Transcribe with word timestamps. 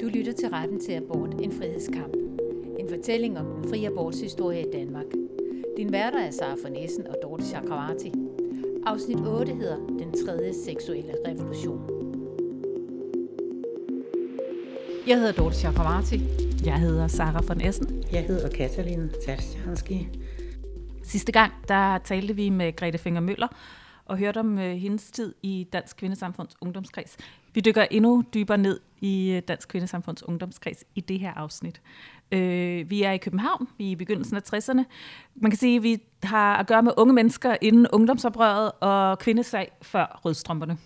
Du 0.00 0.06
lytter 0.06 0.32
til 0.32 0.48
Retten 0.48 0.80
til 0.80 0.92
Abort, 0.92 1.34
en 1.40 1.52
frihedskamp. 1.52 2.14
En 2.78 2.88
fortælling 2.88 3.38
om 3.38 3.46
den 3.46 3.70
frie 3.70 3.86
abortshistorie 3.86 4.60
i 4.60 4.70
Danmark. 4.72 5.04
Din 5.76 5.92
værter 5.92 6.18
er 6.18 6.30
Sara 6.30 6.56
von 6.62 6.76
Essen 6.76 7.06
og 7.06 7.16
Dorte 7.22 7.44
Chakravarti. 7.44 8.12
Afsnit 8.86 9.18
8 9.20 9.54
hedder 9.54 9.76
Den 9.76 10.26
tredje 10.26 10.54
seksuelle 10.54 11.14
revolution. 11.26 11.80
Jeg 15.06 15.16
hedder 15.18 15.32
Dorte 15.32 15.56
Chakravarti. 15.56 16.20
Jeg 16.64 16.80
hedder 16.80 17.08
Sara 17.08 17.42
von 17.48 17.60
Essen. 17.60 18.02
Jeg 18.12 18.24
hedder 18.24 18.48
Katalin 18.48 19.10
Talstjanski. 19.26 20.08
Sidste 21.02 21.32
gang, 21.32 21.52
der 21.68 21.98
talte 21.98 22.36
vi 22.36 22.50
med 22.50 22.76
Grete 22.76 22.98
Finger 22.98 23.20
Møller 23.20 23.48
og 24.06 24.18
hørte 24.18 24.38
om 24.38 24.58
øh, 24.58 24.76
hendes 24.76 25.10
tid 25.10 25.34
i 25.42 25.66
Dansk 25.72 25.96
Kvindesamfunds 25.96 26.56
Ungdomskreds. 26.60 27.16
Vi 27.54 27.60
dykker 27.60 27.86
endnu 27.90 28.24
dybere 28.34 28.58
ned 28.58 28.80
i 29.00 29.30
øh, 29.30 29.42
Dansk 29.48 29.68
Kvindesamfunds 29.68 30.22
Ungdomskreds 30.22 30.84
i 30.94 31.00
det 31.00 31.20
her 31.20 31.32
afsnit. 31.34 31.80
Øh, 32.32 32.90
vi 32.90 33.02
er 33.02 33.12
i 33.12 33.18
København, 33.18 33.68
vi 33.78 33.86
er 33.86 33.90
i 33.90 33.94
begyndelsen 33.94 34.36
af 34.36 34.54
60'erne. 34.54 34.84
Man 35.34 35.50
kan 35.50 35.58
sige, 35.58 35.76
at 35.76 35.82
vi 35.82 35.98
har 36.22 36.56
at 36.56 36.66
gøre 36.66 36.82
med 36.82 36.92
unge 36.96 37.14
mennesker 37.14 37.56
inden 37.60 37.86
ungdomsoprøret 37.92 38.72
og 38.80 39.18
kvindesag 39.18 39.72
før 39.82 40.20
rødstrømperne. 40.24 40.78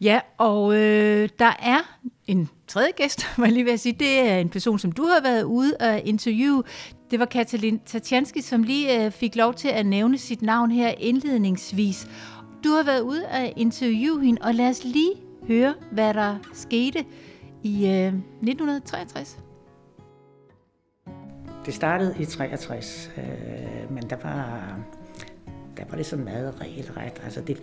Ja, 0.00 0.20
og 0.38 0.74
øh, 0.76 1.28
der 1.38 1.52
er 1.62 1.98
en 2.26 2.48
tredje 2.68 2.90
gæst, 2.96 3.26
må 3.38 3.44
jeg 3.44 3.52
lige 3.52 3.64
vil 3.64 3.78
sige. 3.78 3.92
Det 3.92 4.18
er 4.18 4.38
en 4.38 4.48
person, 4.48 4.78
som 4.78 4.92
du 4.92 5.02
har 5.02 5.22
været 5.22 5.42
ude 5.42 5.76
og 5.80 6.00
interviewe. 6.00 6.62
Det 7.10 7.18
var 7.18 7.26
Katalin 7.26 7.78
Tatjanski, 7.78 8.40
som 8.40 8.62
lige 8.62 9.04
øh, 9.04 9.12
fik 9.12 9.36
lov 9.36 9.54
til 9.54 9.68
at 9.68 9.86
nævne 9.86 10.18
sit 10.18 10.42
navn 10.42 10.70
her 10.70 10.88
indledningsvis. 10.88 12.08
Du 12.64 12.68
har 12.68 12.82
været 12.84 13.00
ude 13.00 13.26
og 13.26 13.52
interviewe 13.56 14.24
hende, 14.24 14.42
og 14.42 14.54
lad 14.54 14.68
os 14.68 14.84
lige 14.84 15.14
høre, 15.46 15.74
hvad 15.92 16.14
der 16.14 16.36
skete 16.52 17.04
i 17.62 17.86
øh, 17.86 18.06
1963. 18.06 19.38
Det 21.66 21.74
startede 21.74 22.14
i 22.20 22.24
63, 22.24 23.10
øh, 23.16 23.92
men 23.92 24.10
der 24.10 24.16
var, 24.22 24.78
der 25.76 25.84
var 25.90 25.96
det 25.96 26.06
sådan 26.06 26.24
meget 26.24 26.60
regelret. 26.60 27.20
Altså 27.24 27.40
det, 27.40 27.62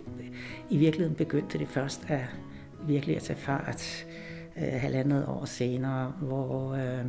I 0.70 0.76
virkeligheden 0.76 1.16
begyndte 1.16 1.58
det 1.58 1.68
først 1.68 2.04
at 2.08 2.20
virkelig 2.86 3.16
at 3.16 3.22
tage 3.22 3.38
fart 3.38 4.06
øh, 4.56 4.80
halvandet 4.80 5.26
år 5.26 5.44
senere, 5.44 6.12
hvor 6.20 6.74
øh, 6.74 7.04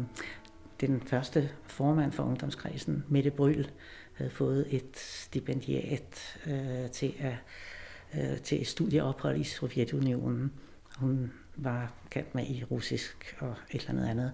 den 0.81 1.01
første 1.01 1.49
formand 1.63 2.11
for 2.11 2.23
ungdomskredsen, 2.23 3.03
Mette 3.09 3.31
Bryl, 3.31 3.65
havde 4.13 4.31
fået 4.31 4.67
et 4.69 4.97
stipendiat 4.97 6.39
øh, 6.47 6.89
til, 6.91 7.13
at, 7.19 7.35
øh, 8.13 8.37
til 8.37 8.61
et 8.61 8.67
studieophold 8.67 9.39
i 9.39 9.43
Sovjetunionen. 9.43 10.51
Hun 10.97 11.31
var 11.55 11.93
kendt 12.09 12.35
med 12.35 12.43
i 12.43 12.63
russisk 12.71 13.35
og 13.39 13.55
et 13.71 13.81
eller 13.81 13.89
andet 13.89 14.07
andet. 14.09 14.31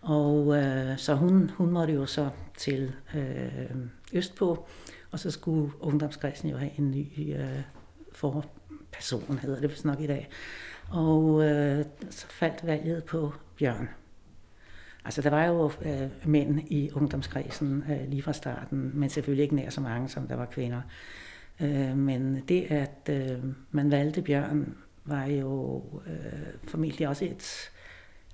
Og 0.00 0.56
øh, 0.56 0.98
så 0.98 1.14
hun, 1.14 1.50
hun 1.50 1.70
måtte 1.70 1.94
jo 1.94 2.06
så 2.06 2.30
til 2.56 2.92
øh, 3.14 3.76
Østpå, 4.12 4.66
og 5.10 5.18
så 5.18 5.30
skulle 5.30 5.72
ungdomskredsen 5.80 6.50
jo 6.50 6.56
have 6.56 6.70
en 6.78 6.90
ny 6.90 7.36
øh, 7.36 7.60
forperson, 8.12 9.38
hedder 9.38 9.60
det 9.60 9.70
vist 9.70 9.84
nok 9.84 10.00
i 10.00 10.06
dag. 10.06 10.28
Og 10.90 11.44
øh, 11.44 11.84
så 12.10 12.26
faldt 12.26 12.66
valget 12.66 13.04
på 13.04 13.32
Bjørn. 13.58 13.88
Altså 15.04 15.22
der 15.22 15.30
var 15.30 15.44
jo 15.44 15.70
øh, 15.82 16.10
mænd 16.24 16.60
i 16.60 16.90
ungdomskredsen 16.94 17.84
øh, 17.90 18.08
lige 18.08 18.22
fra 18.22 18.32
starten, 18.32 18.90
men 18.94 19.10
selvfølgelig 19.10 19.42
ikke 19.42 19.54
nær 19.56 19.70
så 19.70 19.80
mange, 19.80 20.08
som 20.08 20.28
der 20.28 20.36
var 20.36 20.46
kvinder. 20.46 20.80
Øh, 21.60 21.96
men 21.96 22.42
det, 22.48 22.62
at 22.62 23.08
øh, 23.10 23.38
man 23.70 23.90
valgte 23.90 24.22
Bjørn, 24.22 24.74
var 25.04 25.24
jo 25.24 25.82
øh, 26.06 26.68
formentlig 26.68 27.08
også 27.08 27.24
et... 27.24 27.70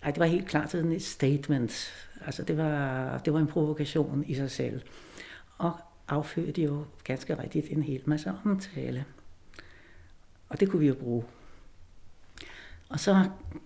Ej, 0.02 0.10
det 0.10 0.20
var 0.20 0.26
helt 0.26 0.48
klart 0.48 0.70
sådan 0.70 0.92
et 0.92 1.02
statement. 1.02 1.92
Altså 2.26 2.42
det 2.42 2.56
var, 2.56 3.18
det 3.18 3.32
var 3.32 3.40
en 3.40 3.46
provokation 3.46 4.24
i 4.26 4.34
sig 4.34 4.50
selv. 4.50 4.80
Og 5.58 5.72
affødte 6.08 6.62
jo 6.62 6.84
ganske 7.04 7.42
rigtigt 7.42 7.66
en 7.70 7.82
hel 7.82 8.02
masse 8.04 8.32
omtale. 8.44 9.04
Og 10.48 10.60
det 10.60 10.70
kunne 10.70 10.80
vi 10.80 10.88
jo 10.88 10.94
bruge. 10.94 11.24
Og 12.88 13.00
så 13.00 13.24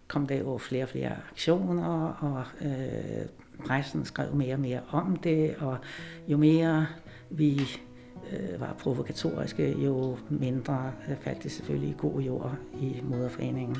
kom 0.08 0.26
der 0.26 0.38
jo 0.38 0.58
flere 0.58 0.82
og 0.82 0.88
flere 0.88 1.16
aktioner, 1.30 2.08
og 2.08 2.44
øh, 2.60 3.26
pressen 3.66 4.04
skrev 4.04 4.34
mere 4.34 4.54
og 4.54 4.60
mere 4.60 4.82
om 4.90 5.16
det, 5.16 5.56
og 5.56 5.78
jo 6.28 6.36
mere 6.36 6.86
vi 7.30 7.60
øh, 8.32 8.60
var 8.60 8.76
provokatoriske, 8.78 9.74
jo 9.84 10.16
mindre 10.30 10.92
øh, 11.08 11.16
faldt 11.16 11.42
det 11.42 11.52
selvfølgelig 11.52 11.90
i 11.90 11.94
god 11.98 12.20
jord 12.20 12.56
i 12.80 13.00
moderforeningen. 13.04 13.76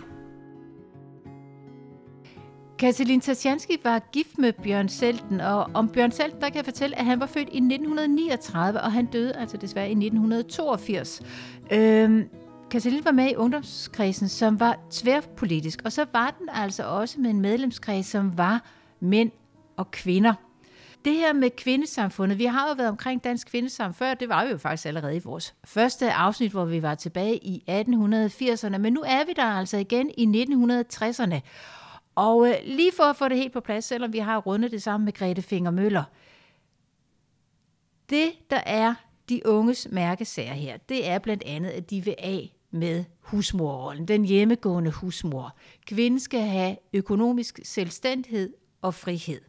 Katalin 2.78 3.20
Tasjanski 3.20 3.76
var 3.84 3.98
gift 4.12 4.38
med 4.38 4.52
Bjørn 4.52 4.88
Selten, 4.88 5.40
og 5.40 5.70
om 5.74 5.88
Bjørn 5.88 6.10
Selten, 6.10 6.40
der 6.40 6.46
kan 6.48 6.56
jeg 6.56 6.64
fortælle, 6.64 6.98
at 6.98 7.04
han 7.04 7.20
var 7.20 7.26
født 7.26 7.48
i 7.48 7.56
1939, 7.56 8.80
og 8.80 8.92
han 8.92 9.06
døde 9.06 9.36
altså 9.36 9.56
desværre 9.56 9.88
i 9.88 9.90
1982. 9.90 11.22
Øhm, 11.72 12.28
Katalin 12.70 13.04
var 13.04 13.12
med 13.12 13.30
i 13.30 13.36
ungdomskredsen, 13.36 14.28
som 14.28 14.60
var 14.60 14.78
tværpolitisk, 14.90 15.82
og 15.84 15.92
så 15.92 16.06
var 16.12 16.34
den 16.38 16.48
altså 16.52 16.84
også 16.84 17.20
med 17.20 17.30
en 17.30 17.40
medlemskreds, 17.40 18.06
som 18.06 18.38
var 18.38 18.64
mænd 19.00 19.30
og 19.76 19.90
kvinder. 19.90 20.34
Det 21.04 21.14
her 21.14 21.32
med 21.32 21.50
kvindesamfundet, 21.50 22.38
vi 22.38 22.44
har 22.44 22.68
jo 22.68 22.74
været 22.74 22.88
omkring 22.88 23.24
dansk 23.24 23.48
kvindesamfund 23.48 23.94
før, 23.94 24.14
det 24.14 24.28
var 24.28 24.44
vi 24.44 24.50
jo 24.50 24.58
faktisk 24.58 24.86
allerede 24.86 25.16
i 25.16 25.20
vores 25.24 25.54
første 25.64 26.12
afsnit, 26.12 26.52
hvor 26.52 26.64
vi 26.64 26.82
var 26.82 26.94
tilbage 26.94 27.36
i 27.36 27.64
1880'erne, 27.70 28.78
men 28.78 28.92
nu 28.92 29.02
er 29.06 29.26
vi 29.26 29.32
der 29.32 29.44
altså 29.44 29.76
igen 29.76 30.10
i 30.18 30.44
1960'erne. 30.44 31.40
Og 32.14 32.48
øh, 32.48 32.54
lige 32.64 32.92
for 32.96 33.04
at 33.04 33.16
få 33.16 33.28
det 33.28 33.36
helt 33.36 33.52
på 33.52 33.60
plads, 33.60 33.84
selvom 33.84 34.12
vi 34.12 34.18
har 34.18 34.38
rundet 34.38 34.70
det 34.70 34.82
sammen 34.82 35.04
med 35.04 35.12
Grete 35.12 35.42
Finger 35.42 35.70
Møller, 35.70 36.04
det 38.10 38.32
der 38.50 38.60
er 38.66 38.94
de 39.28 39.46
unges 39.46 39.88
mærkesager 39.90 40.52
her, 40.52 40.76
det 40.76 41.08
er 41.08 41.18
blandt 41.18 41.42
andet, 41.46 41.70
at 41.70 41.90
de 41.90 42.04
vil 42.04 42.14
af 42.18 42.56
med 42.70 43.04
husmorrollen, 43.20 44.08
den 44.08 44.24
hjemmegående 44.24 44.90
husmor. 44.90 45.56
Kvinden 45.86 46.20
skal 46.20 46.40
have 46.40 46.76
økonomisk 46.92 47.60
selvstændighed 47.64 48.52
og 48.82 48.94
frihed. 48.94 49.40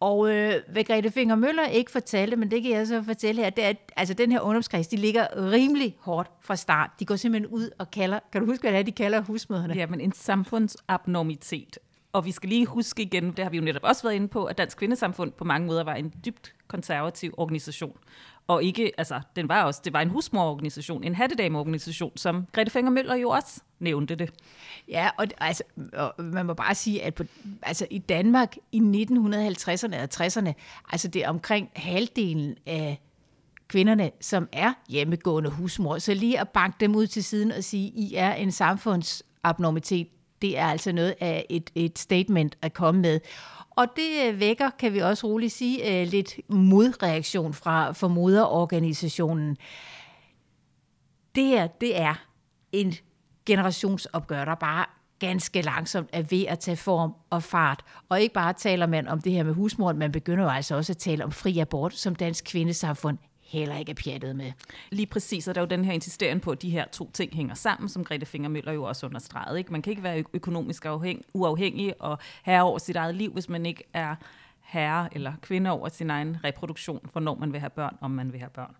Og 0.00 0.30
øh, 0.30 0.54
hvad 0.72 0.84
Grete 0.84 1.10
Finger 1.10 1.34
Møller 1.34 1.66
ikke 1.66 1.90
fortalte, 1.90 2.36
men 2.36 2.50
det 2.50 2.62
kan 2.62 2.72
jeg 2.72 2.86
så 2.86 3.02
fortælle 3.02 3.42
her, 3.42 3.50
det 3.50 3.64
er, 3.64 3.68
at 3.68 3.92
altså, 3.96 4.14
den 4.14 4.32
her 4.32 4.40
ungdomskreds, 4.40 4.88
de 4.88 4.96
ligger 4.96 5.26
rimelig 5.52 5.96
hårdt 6.00 6.30
fra 6.40 6.56
start. 6.56 6.90
De 7.00 7.04
går 7.04 7.16
simpelthen 7.16 7.50
ud 7.52 7.70
og 7.78 7.90
kalder, 7.90 8.18
kan 8.32 8.40
du 8.40 8.46
huske, 8.46 8.62
hvad 8.62 8.72
det 8.72 8.78
er, 8.78 8.82
de 8.82 8.92
kalder 8.92 9.20
husmøderne? 9.20 9.74
Ja, 9.74 9.86
men 9.86 10.00
en 10.00 10.12
samfundsabnormitet. 10.12 11.78
Og 12.16 12.24
vi 12.24 12.32
skal 12.32 12.48
lige 12.48 12.66
huske 12.66 13.02
igen, 13.02 13.32
det 13.32 13.38
har 13.44 13.50
vi 13.50 13.56
jo 13.56 13.62
netop 13.62 13.84
også 13.84 14.02
været 14.02 14.14
inde 14.14 14.28
på, 14.28 14.44
at 14.44 14.58
Dansk 14.58 14.78
Kvindesamfund 14.78 15.32
på 15.32 15.44
mange 15.44 15.66
måder 15.66 15.84
var 15.84 15.94
en 15.94 16.12
dybt 16.24 16.54
konservativ 16.66 17.34
organisation. 17.36 17.96
Og 18.46 18.64
ikke, 18.64 18.92
altså, 18.98 19.20
den 19.36 19.48
var 19.48 19.62
også, 19.62 19.80
det 19.84 19.92
var 19.92 20.00
en 20.00 20.08
husmororganisation, 20.08 21.04
en 21.04 21.14
hattedameorganisation, 21.14 22.16
som 22.16 22.46
Grete 22.52 22.70
Fenger 22.70 22.90
Møller 22.90 23.14
jo 23.14 23.28
også 23.28 23.60
nævnte 23.78 24.14
det. 24.14 24.32
Ja, 24.88 25.10
og, 25.18 25.26
altså, 25.38 25.62
og 25.92 26.14
man 26.18 26.46
må 26.46 26.54
bare 26.54 26.74
sige, 26.74 27.02
at 27.02 27.14
på, 27.14 27.24
altså, 27.62 27.86
i 27.90 27.98
Danmark 27.98 28.56
i 28.72 28.78
1950'erne 28.78 29.96
og 30.02 30.08
60'erne, 30.14 30.52
altså 30.92 31.08
det 31.08 31.24
er 31.24 31.28
omkring 31.28 31.70
halvdelen 31.76 32.56
af 32.66 33.00
kvinderne, 33.68 34.10
som 34.20 34.48
er 34.52 34.72
hjemmegående 34.88 35.50
husmor. 35.50 35.98
Så 35.98 36.14
lige 36.14 36.40
at 36.40 36.48
banke 36.48 36.76
dem 36.80 36.96
ud 36.96 37.06
til 37.06 37.24
siden 37.24 37.52
og 37.52 37.64
sige, 37.64 37.88
I 37.88 38.14
er 38.14 38.34
en 38.34 38.52
samfundsabnormitet, 38.52 40.08
det 40.46 40.58
er 40.58 40.66
altså 40.66 40.92
noget 40.92 41.14
af 41.20 41.46
et, 41.50 41.70
et 41.74 41.98
statement 41.98 42.56
at 42.62 42.72
komme 42.72 43.00
med. 43.00 43.20
Og 43.70 43.86
det 43.96 44.28
øh, 44.28 44.40
vækker, 44.40 44.70
kan 44.78 44.92
vi 44.92 44.98
også 44.98 45.26
roligt 45.26 45.52
sige, 45.52 46.00
øh, 46.00 46.06
lidt 46.06 46.50
modreaktion 46.50 47.54
fra, 47.54 47.92
fra 47.92 48.08
moderorganisationen. 48.08 49.56
Det 51.34 51.44
her, 51.44 51.66
det 51.66 52.00
er 52.00 52.14
en 52.72 52.94
generationsopgør, 53.46 54.44
der 54.44 54.54
bare 54.54 54.86
ganske 55.18 55.62
langsomt 55.62 56.10
er 56.12 56.22
ved 56.22 56.44
at 56.46 56.58
tage 56.58 56.76
form 56.76 57.14
og 57.30 57.42
fart. 57.42 57.84
Og 58.08 58.20
ikke 58.20 58.34
bare 58.34 58.52
taler 58.52 58.86
man 58.86 59.08
om 59.08 59.20
det 59.20 59.32
her 59.32 59.42
med 59.42 59.54
husmor, 59.54 59.92
man 59.92 60.12
begynder 60.12 60.44
jo 60.44 60.50
altså 60.50 60.76
også 60.76 60.92
at 60.92 60.96
tale 60.96 61.24
om 61.24 61.32
fri 61.32 61.58
abort, 61.58 61.94
som 61.94 62.14
dansk 62.14 62.44
kvindesamfund 62.44 63.18
heller 63.46 63.76
ikke 63.76 63.90
er 63.90 63.96
pjattet 64.04 64.36
med. 64.36 64.52
Lige 64.90 65.06
præcis, 65.06 65.48
og 65.48 65.54
der 65.54 65.60
er 65.60 65.64
jo 65.64 65.68
den 65.68 65.84
her 65.84 65.92
insisteren 65.92 66.40
på, 66.40 66.50
at 66.50 66.62
de 66.62 66.70
her 66.70 66.84
to 66.92 67.10
ting 67.10 67.34
hænger 67.34 67.54
sammen, 67.54 67.88
som 67.88 68.04
Grete 68.04 68.26
Fingermøller 68.26 68.72
jo 68.72 68.82
også 68.82 69.06
understregede. 69.06 69.58
Ikke? 69.58 69.72
Man 69.72 69.82
kan 69.82 69.90
ikke 69.90 70.02
være 70.02 70.24
økonomisk 70.32 70.84
afhæng, 70.84 71.24
uafhængig 71.34 71.94
og 71.98 72.18
herre 72.42 72.62
over 72.62 72.78
sit 72.78 72.96
eget 72.96 73.14
liv, 73.14 73.32
hvis 73.32 73.48
man 73.48 73.66
ikke 73.66 73.84
er 73.92 74.16
herre 74.66 75.08
eller 75.12 75.32
kvinde 75.42 75.70
over 75.70 75.88
sin 75.88 76.10
egen 76.10 76.36
reproduktion, 76.44 77.00
hvornår 77.12 77.34
man 77.34 77.52
vil 77.52 77.60
have 77.60 77.70
børn, 77.70 77.96
om 78.00 78.10
man 78.10 78.32
vil 78.32 78.40
have 78.40 78.50
børn. 78.50 78.76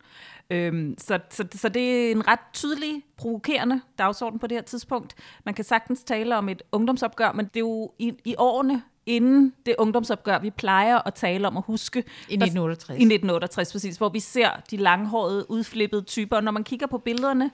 Øhm, 0.50 0.94
så, 0.99 1.19
så, 1.31 1.44
så 1.53 1.69
det 1.69 2.06
er 2.06 2.12
en 2.12 2.29
ret 2.29 2.38
tydelig, 2.53 3.03
provokerende 3.17 3.81
dagsorden 3.99 4.38
på 4.38 4.47
det 4.47 4.56
her 4.56 4.62
tidspunkt. 4.62 5.15
Man 5.44 5.55
kan 5.55 5.65
sagtens 5.65 6.05
tale 6.05 6.37
om 6.37 6.49
et 6.49 6.62
ungdomsopgør, 6.73 7.33
men 7.33 7.44
det 7.44 7.56
er 7.56 7.61
jo 7.61 7.93
i, 7.99 8.12
i 8.25 8.35
årene 8.38 8.83
inden 9.06 9.53
det 9.67 9.75
ungdomsopgør, 9.79 10.38
vi 10.38 10.50
plejer 10.50 10.99
at 10.99 11.15
tale 11.15 11.47
om 11.47 11.56
at 11.56 11.62
huske. 11.67 11.99
I 11.99 12.35
1968. 12.35 12.89
I 12.89 13.03
1968, 13.03 13.73
præcis, 13.73 13.97
hvor 13.97 14.09
vi 14.09 14.21
ser 14.21 14.50
de 14.71 14.77
langhårede, 14.77 15.50
udflippede 15.50 16.03
typer. 16.03 16.37
Og 16.37 16.44
når 16.44 16.53
man 16.53 16.65
kigger 16.65 16.87
på 16.87 16.99
billederne 16.99 17.50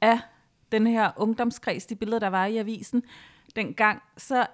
af 0.00 0.18
den 0.72 0.86
her 0.86 1.10
ungdomskreds, 1.16 1.86
de 1.86 1.94
billeder, 1.94 2.18
der 2.18 2.28
var 2.28 2.46
i 2.46 2.56
avisen 2.56 3.02
dengang, 3.56 4.02
så 4.16 4.46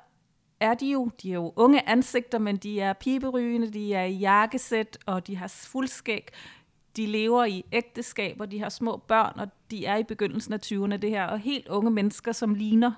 er 0.60 0.74
de 0.74 0.86
jo, 0.86 1.10
de 1.22 1.30
er 1.30 1.34
jo 1.34 1.52
unge 1.56 1.88
ansigter, 1.88 2.38
men 2.38 2.56
de 2.56 2.80
er 2.80 2.92
piberygende, 2.92 3.72
de 3.72 3.94
er 3.94 4.04
i 4.04 4.14
jakkesæt, 4.14 4.98
og 5.06 5.26
de 5.26 5.36
har 5.36 5.48
fuldskæg. 5.48 6.28
De 6.96 7.06
lever 7.06 7.44
i 7.44 7.64
ægteskaber, 7.72 8.46
de 8.46 8.60
har 8.60 8.68
små 8.68 8.96
børn, 8.96 9.40
og 9.40 9.48
de 9.70 9.86
er 9.86 9.96
i 9.96 10.04
begyndelsen 10.04 10.52
af 10.52 10.58
20'erne 10.64 10.96
det 10.96 11.10
her, 11.10 11.24
og 11.24 11.38
helt 11.38 11.68
unge 11.68 11.90
mennesker, 11.90 12.32
som 12.32 12.54
ligner 12.54 12.92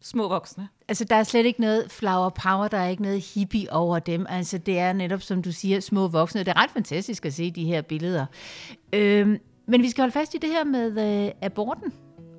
små 0.00 0.28
voksne. 0.28 0.68
Altså, 0.88 1.04
der 1.04 1.16
er 1.16 1.22
slet 1.22 1.46
ikke 1.46 1.60
noget 1.60 1.90
flower 1.90 2.28
power, 2.28 2.68
der 2.68 2.78
er 2.78 2.88
ikke 2.88 3.02
noget 3.02 3.32
hippie 3.34 3.72
over 3.72 3.98
dem. 3.98 4.26
Altså, 4.28 4.58
det 4.58 4.78
er 4.78 4.92
netop, 4.92 5.22
som 5.22 5.42
du 5.42 5.52
siger, 5.52 5.80
små 5.80 6.08
voksne. 6.08 6.40
Det 6.40 6.48
er 6.48 6.62
ret 6.62 6.70
fantastisk 6.70 7.26
at 7.26 7.34
se 7.34 7.50
de 7.50 7.64
her 7.64 7.82
billeder. 7.82 8.26
Øhm, 8.92 9.38
men 9.66 9.82
vi 9.82 9.90
skal 9.90 10.02
holde 10.02 10.12
fast 10.12 10.34
i 10.34 10.38
det 10.38 10.50
her 10.50 10.64
med 10.64 11.24
øh, 11.26 11.32
aborten. 11.42 11.92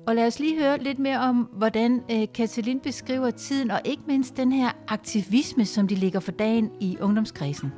Og 0.08 0.14
lad 0.14 0.26
os 0.26 0.40
lige 0.40 0.58
høre 0.62 0.78
lidt 0.78 0.98
mere 0.98 1.18
om, 1.18 1.36
hvordan 1.36 2.02
øh, 2.10 2.26
Katalin 2.34 2.80
beskriver 2.80 3.30
tiden, 3.30 3.70
og 3.70 3.80
ikke 3.84 4.02
mindst 4.06 4.36
den 4.36 4.52
her 4.52 4.70
aktivisme, 4.88 5.64
som 5.64 5.88
de 5.88 5.94
ligger 5.94 6.20
for 6.20 6.32
dagen 6.32 6.70
i 6.80 6.98
ungdomskredsen. 7.00 7.72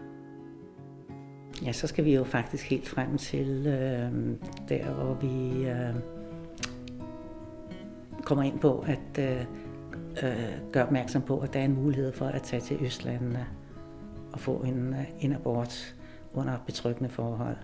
Ja, 1.65 1.73
så 1.73 1.87
skal 1.87 2.05
vi 2.05 2.15
jo 2.15 2.25
faktisk 2.25 2.71
helt 2.71 2.89
frem 2.89 3.19
til 3.19 3.67
øh, 3.67 4.13
der, 4.69 4.91
hvor 4.91 5.15
vi 5.15 5.65
øh, 5.65 5.95
kommer 8.23 8.45
ind 8.45 8.59
på 8.59 8.85
at 8.87 9.19
øh, 9.19 9.41
øh, 10.23 10.73
gøre 10.73 10.85
opmærksom 10.85 11.23
på, 11.23 11.39
at 11.39 11.55
der 11.55 11.61
er 11.61 11.65
en 11.65 11.75
mulighed 11.75 12.13
for 12.13 12.27
at 12.27 12.43
tage 12.43 12.61
til 12.61 12.77
Østlandene 12.81 13.47
og 14.33 14.41
få 14.41 14.57
en, 14.57 14.95
øh, 14.95 15.05
en 15.21 15.33
abort 15.33 15.95
under 16.33 16.59
betryggende 16.67 17.11
forhold. 17.11 17.57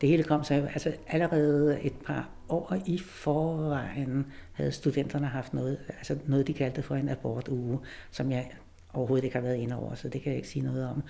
Det 0.00 0.08
hele 0.08 0.22
kom 0.22 0.44
så 0.44 0.54
altså 0.54 0.92
allerede 1.06 1.80
et 1.80 1.94
par 2.06 2.28
år 2.48 2.76
i 2.86 2.98
forvejen 2.98 4.26
havde 4.52 4.72
studenterne 4.72 5.26
haft 5.26 5.54
noget, 5.54 5.78
altså 5.88 6.18
noget 6.26 6.46
de 6.46 6.54
kaldte 6.54 6.82
for 6.82 6.94
en 6.94 7.08
abortuge, 7.08 7.78
som 8.10 8.30
jeg 8.30 8.50
overhovedet 8.92 9.24
ikke 9.24 9.36
har 9.36 9.42
været 9.42 9.56
inde 9.56 9.76
over, 9.76 9.94
så 9.94 10.08
det 10.08 10.22
kan 10.22 10.30
jeg 10.30 10.36
ikke 10.36 10.48
sige 10.48 10.64
noget 10.64 10.88
om. 10.88 11.02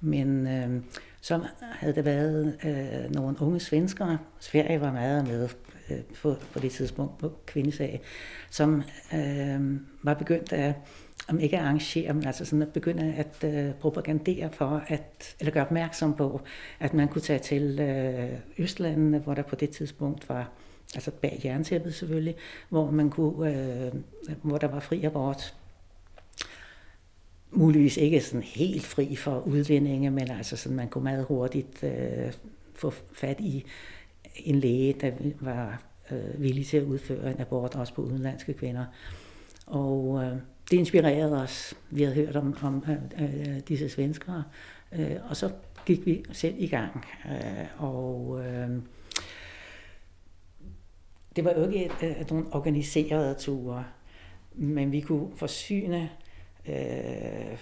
Men 0.00 0.46
øh, 0.46 0.82
så 1.20 1.40
havde 1.60 1.94
der 1.94 2.02
været 2.02 2.58
øh, 2.64 3.14
nogle 3.14 3.36
unge 3.40 3.60
svenskere, 3.60 4.18
Sverige 4.40 4.80
var 4.80 4.92
meget 4.92 5.28
med 5.28 5.48
øh, 5.90 5.98
på, 6.22 6.34
på 6.52 6.58
det 6.58 6.72
tidspunkt 6.72 7.18
på 7.18 7.32
kvindesag, 7.46 8.00
som 8.50 8.82
øh, 9.14 9.80
var 10.02 10.14
begyndt 10.14 10.52
at 10.52 10.74
om 11.28 11.40
ikke 11.40 11.58
at 11.58 11.62
arrangere, 11.62 12.14
men 12.14 12.26
altså 12.26 12.44
sådan 12.44 12.62
at 12.62 12.72
begynde 12.72 13.14
at 13.14 13.44
øh, 13.44 13.74
propagandere 13.74 14.52
for, 14.52 14.82
at, 14.88 15.36
eller 15.40 15.52
gøre 15.52 15.64
opmærksom 15.64 16.14
på, 16.14 16.40
at 16.80 16.94
man 16.94 17.08
kunne 17.08 17.22
tage 17.22 17.38
til 17.38 17.80
øh, 17.80 18.38
Østlandene, 18.58 19.18
hvor 19.18 19.34
der 19.34 19.42
på 19.42 19.56
det 19.56 19.70
tidspunkt 19.70 20.28
var, 20.28 20.50
altså 20.94 21.10
bag 21.10 21.40
jerntæppet 21.44 21.94
selvfølgelig, 21.94 22.36
hvor 22.68 22.90
man 22.90 23.10
kunne, 23.10 23.56
øh, 23.86 23.92
hvor 24.42 24.58
der 24.58 24.68
var 24.68 24.80
fri 24.80 25.04
abort. 25.04 25.54
Muligvis 27.50 27.96
ikke 27.96 28.20
sådan 28.20 28.42
helt 28.42 28.86
fri 28.86 29.16
for 29.16 29.40
udvindinge, 29.40 30.10
men 30.10 30.30
altså 30.30 30.56
sådan, 30.56 30.76
man 30.76 30.88
kunne 30.88 31.04
meget 31.04 31.24
hurtigt 31.24 31.84
øh, 31.84 32.32
få 32.74 32.92
fat 33.12 33.40
i 33.40 33.64
en 34.36 34.54
læge, 34.54 34.92
der 35.00 35.10
var 35.40 35.82
øh, 36.10 36.42
villig 36.42 36.66
til 36.66 36.76
at 36.76 36.84
udføre 36.84 37.30
en 37.30 37.40
abort 37.40 37.74
også 37.74 37.94
på 37.94 38.02
udenlandske 38.02 38.52
kvinder. 38.52 38.84
Og 39.66 40.24
øh, 40.24 40.36
det 40.70 40.76
inspirerede 40.76 41.42
os. 41.42 41.74
Vi 41.90 42.02
havde 42.02 42.14
hørt 42.14 42.36
om, 42.36 42.56
om 42.62 42.84
øh, 42.88 43.24
øh, 43.24 43.60
disse 43.68 43.88
svenskere, 43.88 44.44
øh, 44.92 45.16
og 45.28 45.36
så 45.36 45.52
gik 45.86 46.06
vi 46.06 46.24
selv 46.32 46.54
i 46.58 46.66
gang. 46.66 47.06
Øh, 47.26 47.82
og 47.82 48.40
øh, 48.44 48.68
det 51.36 51.44
var 51.44 51.52
jo 51.52 51.68
ikke 51.70 51.90
øh, 52.02 52.10
et, 52.10 52.20
et, 52.20 52.30
nogle 52.30 52.46
organiserede 52.52 53.34
ture, 53.34 53.84
men 54.54 54.92
vi 54.92 55.00
kunne 55.00 55.36
forsyne 55.36 56.10
øh, 56.68 57.58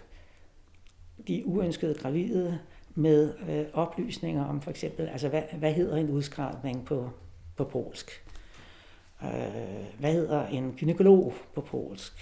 de 1.28 1.42
uønskede 1.46 1.94
gravide 1.94 2.58
med 2.94 3.34
øh, 3.48 3.64
oplysninger 3.72 4.44
om 4.44 4.62
for 4.62 4.70
eksempel, 4.70 5.08
altså 5.08 5.28
hvad, 5.28 5.42
hvad 5.58 5.72
hedder 5.72 5.96
en 5.96 6.10
udskrabning 6.10 6.84
på, 6.84 7.10
på 7.56 7.64
polsk? 7.64 8.24
Øh, 9.22 9.98
hvad 9.98 10.12
hedder 10.12 10.46
en 10.46 10.72
gynekolog 10.72 11.34
på 11.54 11.60
polsk? 11.60 12.12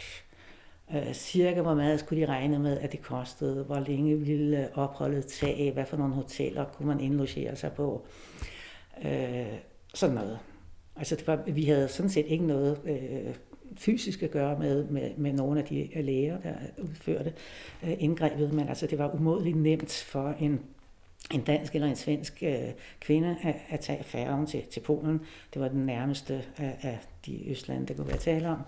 Øh, 0.94 1.12
cirka 1.12 1.62
hvor 1.62 1.74
meget 1.74 2.00
skulle 2.00 2.22
de 2.22 2.26
regne 2.26 2.58
med, 2.58 2.78
at 2.78 2.92
det 2.92 3.02
kostede, 3.02 3.64
hvor 3.64 3.80
længe 3.88 4.18
ville 4.18 4.68
opholdet 4.74 5.26
tage, 5.26 5.72
hvad 5.72 5.86
for 5.86 5.96
nogle 5.96 6.14
hoteller 6.14 6.64
kunne 6.64 6.88
man 6.88 7.00
indlogere 7.00 7.56
sig 7.56 7.72
på. 7.72 8.06
Øh, 9.04 9.46
sådan 9.94 10.14
noget. 10.14 10.38
Altså 10.96 11.16
det 11.16 11.26
var, 11.26 11.42
vi 11.46 11.64
havde 11.64 11.88
sådan 11.88 12.10
set 12.10 12.26
ikke 12.26 12.46
noget 12.46 12.80
øh, 12.84 13.34
fysisk 13.76 14.22
at 14.22 14.30
gøre 14.30 14.58
med, 14.58 14.84
med, 14.84 15.10
med 15.16 15.32
nogle 15.32 15.60
af 15.60 15.66
de 15.66 15.88
læger, 15.94 16.40
der 16.40 16.54
udførte 16.78 17.32
øh, 17.84 17.94
indgrebet, 17.98 18.52
men 18.52 18.68
altså 18.68 18.86
det 18.86 18.98
var 18.98 19.14
umådeligt 19.14 19.56
nemt 19.56 19.92
for 19.92 20.34
en 20.40 20.60
en 21.30 21.40
dansk 21.40 21.74
eller 21.74 21.88
en 21.88 21.96
svensk 21.96 22.42
øh, 22.42 22.68
kvinde 23.00 23.36
at, 23.42 23.56
at 23.68 23.80
tage 23.80 24.04
færgen 24.04 24.46
til, 24.46 24.62
til 24.62 24.80
Polen. 24.80 25.20
Det 25.54 25.62
var 25.62 25.68
den 25.68 25.86
nærmeste 25.86 26.44
af, 26.56 26.76
af 26.82 26.98
de 27.26 27.50
østlande, 27.50 27.86
der 27.86 27.94
kunne 27.94 28.08
være 28.08 28.16
tale 28.16 28.48
om. 28.48 28.58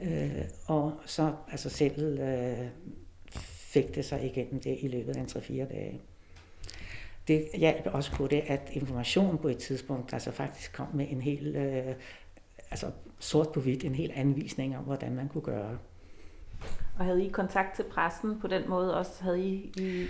Øh, 0.00 0.44
og 0.66 0.92
så 1.06 1.32
altså 1.50 1.68
selv 1.70 2.18
øh, 2.18 2.66
fik 3.72 3.94
det 3.94 4.04
sig 4.04 4.24
igennem 4.24 4.60
det 4.60 4.78
i 4.80 4.88
løbet 4.88 5.16
af 5.16 5.20
en 5.20 5.26
3-4 5.26 5.72
dage. 5.72 6.00
Det 7.28 7.48
hjalp 7.54 7.86
også 7.86 8.12
på 8.12 8.26
det, 8.26 8.42
at 8.46 8.70
information 8.72 9.38
på 9.38 9.48
et 9.48 9.58
tidspunkt 9.58 10.12
altså 10.12 10.30
faktisk 10.30 10.72
kom 10.72 10.86
med 10.94 11.06
en 11.10 11.20
hel, 11.20 11.56
øh, 11.56 11.94
altså 12.70 12.90
sort 13.18 13.52
på 13.52 13.60
hvidt, 13.60 13.84
en 13.84 13.94
hel 13.94 14.12
anvisning 14.14 14.78
om, 14.78 14.84
hvordan 14.84 15.14
man 15.14 15.28
kunne 15.28 15.42
gøre. 15.42 15.78
Og 16.98 17.04
havde 17.04 17.26
I 17.26 17.28
kontakt 17.28 17.76
til 17.76 17.82
pressen 17.82 18.40
på 18.40 18.46
den 18.46 18.68
måde 18.68 18.96
også? 18.96 19.22
Havde 19.22 19.40
I, 19.40 19.72
I 19.76 20.06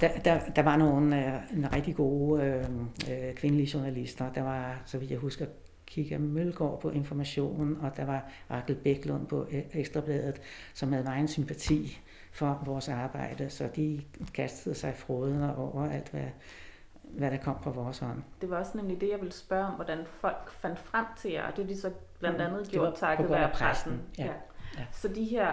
der, 0.00 0.18
der, 0.18 0.40
der 0.56 0.62
var 0.62 0.76
nogle 0.76 1.26
øh, 1.26 1.56
en 1.56 1.74
rigtig 1.74 1.96
gode 1.96 2.42
øh, 2.42 2.64
øh, 3.10 3.34
kvindelige 3.34 3.70
journalister. 3.74 4.32
Der 4.32 4.42
var, 4.42 4.82
så 4.86 4.98
vidt 4.98 5.10
jeg 5.10 5.18
husker, 5.18 5.46
Kika 5.86 6.18
Mølgaard 6.18 6.80
på 6.80 6.90
Information, 6.90 7.78
og 7.80 7.96
der 7.96 8.04
var 8.04 8.30
Rakel 8.50 8.76
Bæklund 8.76 9.26
på 9.26 9.46
øh, 9.50 9.62
Ekstrabladet, 9.72 10.40
som 10.74 10.92
havde 10.92 11.04
meget 11.04 11.30
sympati 11.30 12.00
for 12.32 12.62
vores 12.66 12.88
arbejde, 12.88 13.50
så 13.50 13.68
de 13.76 14.00
kastede 14.34 14.74
sig 14.74 14.94
frodende 14.96 15.56
over 15.56 15.90
alt, 15.90 16.08
hvad, 16.08 16.28
hvad 17.02 17.30
der 17.30 17.36
kom 17.36 17.56
på 17.62 17.70
vores 17.70 17.98
hånd. 17.98 18.22
Det 18.40 18.50
var 18.50 18.56
også 18.58 18.76
nemlig 18.76 19.00
det, 19.00 19.08
jeg 19.10 19.18
ville 19.18 19.32
spørge 19.32 19.66
om, 19.66 19.74
hvordan 19.74 19.98
folk 20.06 20.50
fandt 20.50 20.78
frem 20.78 21.04
til 21.16 21.30
jer, 21.30 21.46
og 21.46 21.56
det 21.56 21.62
er 21.62 21.66
de 21.66 21.80
så 21.80 21.90
blandt 22.18 22.38
mm, 22.38 22.44
andet 22.44 22.60
mm, 22.60 22.70
gjort 22.70 22.94
takket 22.94 23.30
være 23.30 23.50
pressen. 23.52 23.92
pressen. 23.92 24.00
Ja. 24.18 24.24
Ja. 24.24 24.32
Ja. 24.78 24.84
Så 24.92 25.08
de 25.08 25.24
her 25.24 25.52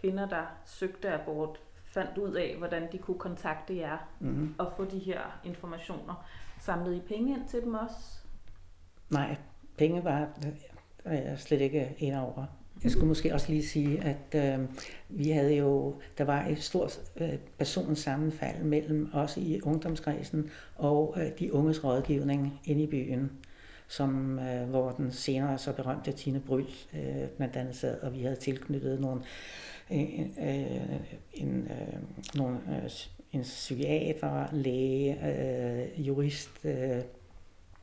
kvinder, 0.00 0.28
der 0.28 0.42
søgte 0.64 1.12
abort, 1.12 1.60
fandt 1.96 2.18
ud 2.18 2.34
af, 2.34 2.54
hvordan 2.58 2.82
de 2.92 2.98
kunne 2.98 3.18
kontakte 3.18 3.76
jer 3.76 3.98
mm. 4.20 4.54
og 4.58 4.72
få 4.76 4.84
de 4.84 4.98
her 4.98 5.40
informationer. 5.44 6.26
Samlede 6.60 6.96
I 6.96 7.00
penge 7.00 7.32
ind 7.32 7.48
til 7.48 7.60
dem 7.60 7.74
også? 7.74 8.18
Nej, 9.10 9.36
penge 9.78 10.04
var 10.04 10.28
jeg 11.04 11.38
slet 11.38 11.60
ikke 11.60 11.94
en 11.98 12.14
over. 12.14 12.46
Jeg 12.82 12.90
skulle 12.90 13.08
måske 13.08 13.34
også 13.34 13.52
lige 13.52 13.66
sige, 13.66 14.02
at 14.04 14.58
øh, 14.58 14.66
vi 15.08 15.30
havde 15.30 15.56
jo, 15.56 15.94
der 16.18 16.24
var 16.24 16.46
et 16.46 16.62
stort 16.62 17.00
øh, 17.16 17.34
personsammenfald 17.58 18.62
mellem 18.62 19.10
os 19.12 19.36
i 19.36 19.60
ungdomskredsen 19.60 20.50
og 20.76 21.14
øh, 21.16 21.38
de 21.38 21.52
unges 21.52 21.84
rådgivning 21.84 22.60
inde 22.64 22.82
i 22.82 22.86
byen, 22.86 23.30
som, 23.88 24.38
øh, 24.38 24.68
hvor 24.68 24.90
den 24.90 25.12
senere 25.12 25.58
så 25.58 25.72
berømte 25.72 26.12
Tine 26.12 26.40
Bryl 26.40 26.66
øh, 26.94 27.28
blandt 27.36 27.56
andet 27.56 27.76
sad, 27.76 28.00
og 28.00 28.14
vi 28.14 28.22
havde 28.22 28.36
tilknyttet 28.36 29.00
nogle 29.00 29.20
øh, 29.20 29.26
Øh, 29.92 29.98
en, 31.32 31.68
øh, 31.70 31.98
nogle, 32.34 32.58
øh, 32.68 32.90
en 33.32 33.42
psykiater, 33.42 34.46
læge, 34.52 35.18
øh, 35.28 36.06
jurist, 36.06 36.50
øh, 36.64 37.02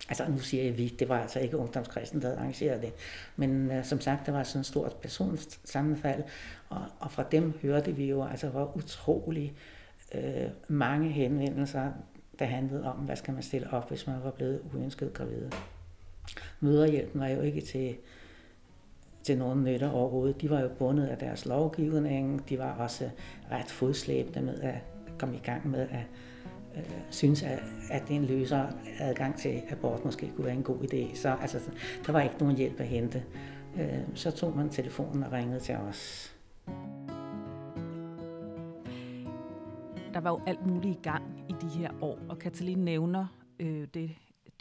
Altså 0.10 0.26
nu 0.30 0.38
siger 0.38 0.64
jeg 0.64 0.78
vi, 0.78 0.88
det 0.88 1.10
var 1.10 1.22
altså 1.22 1.40
ikke 1.40 1.58
ungdomskristen, 1.58 2.22
der 2.22 2.28
havde 2.28 2.40
arrangeret 2.40 2.82
det. 2.82 2.94
Men 3.36 3.72
øh, 3.72 3.86
som 3.86 4.02
sagt, 4.02 4.26
det 4.26 4.34
var 4.34 4.44
sådan 4.44 4.60
et 4.60 4.66
stort 4.66 4.96
personsammenfald, 4.96 6.24
og, 6.70 6.86
og 7.00 7.12
fra 7.12 7.24
dem 7.32 7.54
hørte 7.62 7.96
vi 7.96 8.10
jo, 8.10 8.24
altså 8.24 8.50
hvor 8.50 8.78
utrolig 8.78 9.54
øh, 10.14 10.48
mange 10.68 11.10
henvendelser, 11.10 11.92
der 12.40 12.46
handlede 12.46 12.86
om, 12.94 12.96
hvad 12.96 13.16
skal 13.16 13.34
man 13.34 13.44
stille 13.44 13.74
op, 13.74 13.90
hvis 13.90 14.08
man 14.08 14.24
var 14.24 14.32
blevet 14.32 14.62
uønsket 14.74 15.14
gravid. 15.14 15.50
Møderhjælpen 16.60 17.22
var 17.22 17.28
jo 17.28 17.42
ikke 17.42 17.62
til 17.62 17.96
til 19.24 19.38
nogen 19.38 19.64
nytte 19.64 19.92
overhovedet. 19.92 20.42
De 20.42 20.50
var 20.50 20.60
jo 20.60 20.70
bundet 20.80 21.06
af 21.06 21.18
deres 21.18 21.46
lovgivning. 21.46 22.50
De 22.50 22.60
var 22.60 22.72
også 22.72 23.10
ret 23.52 23.72
fodslæbende 23.72 24.42
med 24.42 24.60
at 24.62 24.76
komme 25.18 25.36
i 25.36 25.40
gang 25.40 25.70
med 25.70 25.80
at 25.80 26.06
øh, 26.78 26.84
synes, 27.10 27.44
at, 27.44 27.60
at 27.92 28.10
en 28.10 28.26
løser 28.26 28.68
adgang 29.00 29.38
til 29.38 29.62
abort 29.72 30.06
måske 30.06 30.32
kunne 30.36 30.46
være 30.46 30.56
en 30.56 30.64
god 30.64 30.78
idé. 30.78 31.16
Så 31.16 31.36
altså, 31.42 31.60
der 32.06 32.12
var 32.12 32.22
ikke 32.22 32.36
nogen 32.40 32.58
hjælp 32.58 32.80
at 32.80 32.88
hente. 32.88 33.24
Øh, 33.80 34.00
så 34.16 34.32
tog 34.32 34.56
man 34.56 34.70
telefonen 34.70 35.24
og 35.24 35.32
ringede 35.32 35.60
til 35.60 35.76
os. 35.76 36.34
Der 40.14 40.20
var 40.20 40.30
jo 40.30 40.40
alt 40.48 40.66
muligt 40.66 40.98
i 40.98 41.00
gang 41.04 41.24
i 41.50 41.54
de 41.62 41.68
her 41.68 41.92
år, 42.02 42.20
og 42.30 42.40
Katalin 42.40 42.78
nævner 42.78 43.26
øh, 43.60 43.88
det 43.94 44.12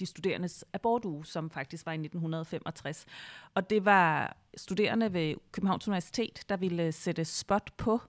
de 0.01 0.07
studerendes 0.07 0.65
abortuge, 0.73 1.27
som 1.27 1.51
faktisk 1.51 1.87
var 1.87 1.93
i 1.93 1.95
1965. 1.95 3.07
Og 3.55 3.71
det 3.71 3.85
var 3.85 4.37
studerende 4.57 5.13
ved 5.13 5.35
Københavns 5.53 5.89
Universitet, 5.89 6.45
der 6.49 6.57
ville 6.57 6.93
sætte 6.93 7.25
spot 7.25 7.71
på 7.77 8.01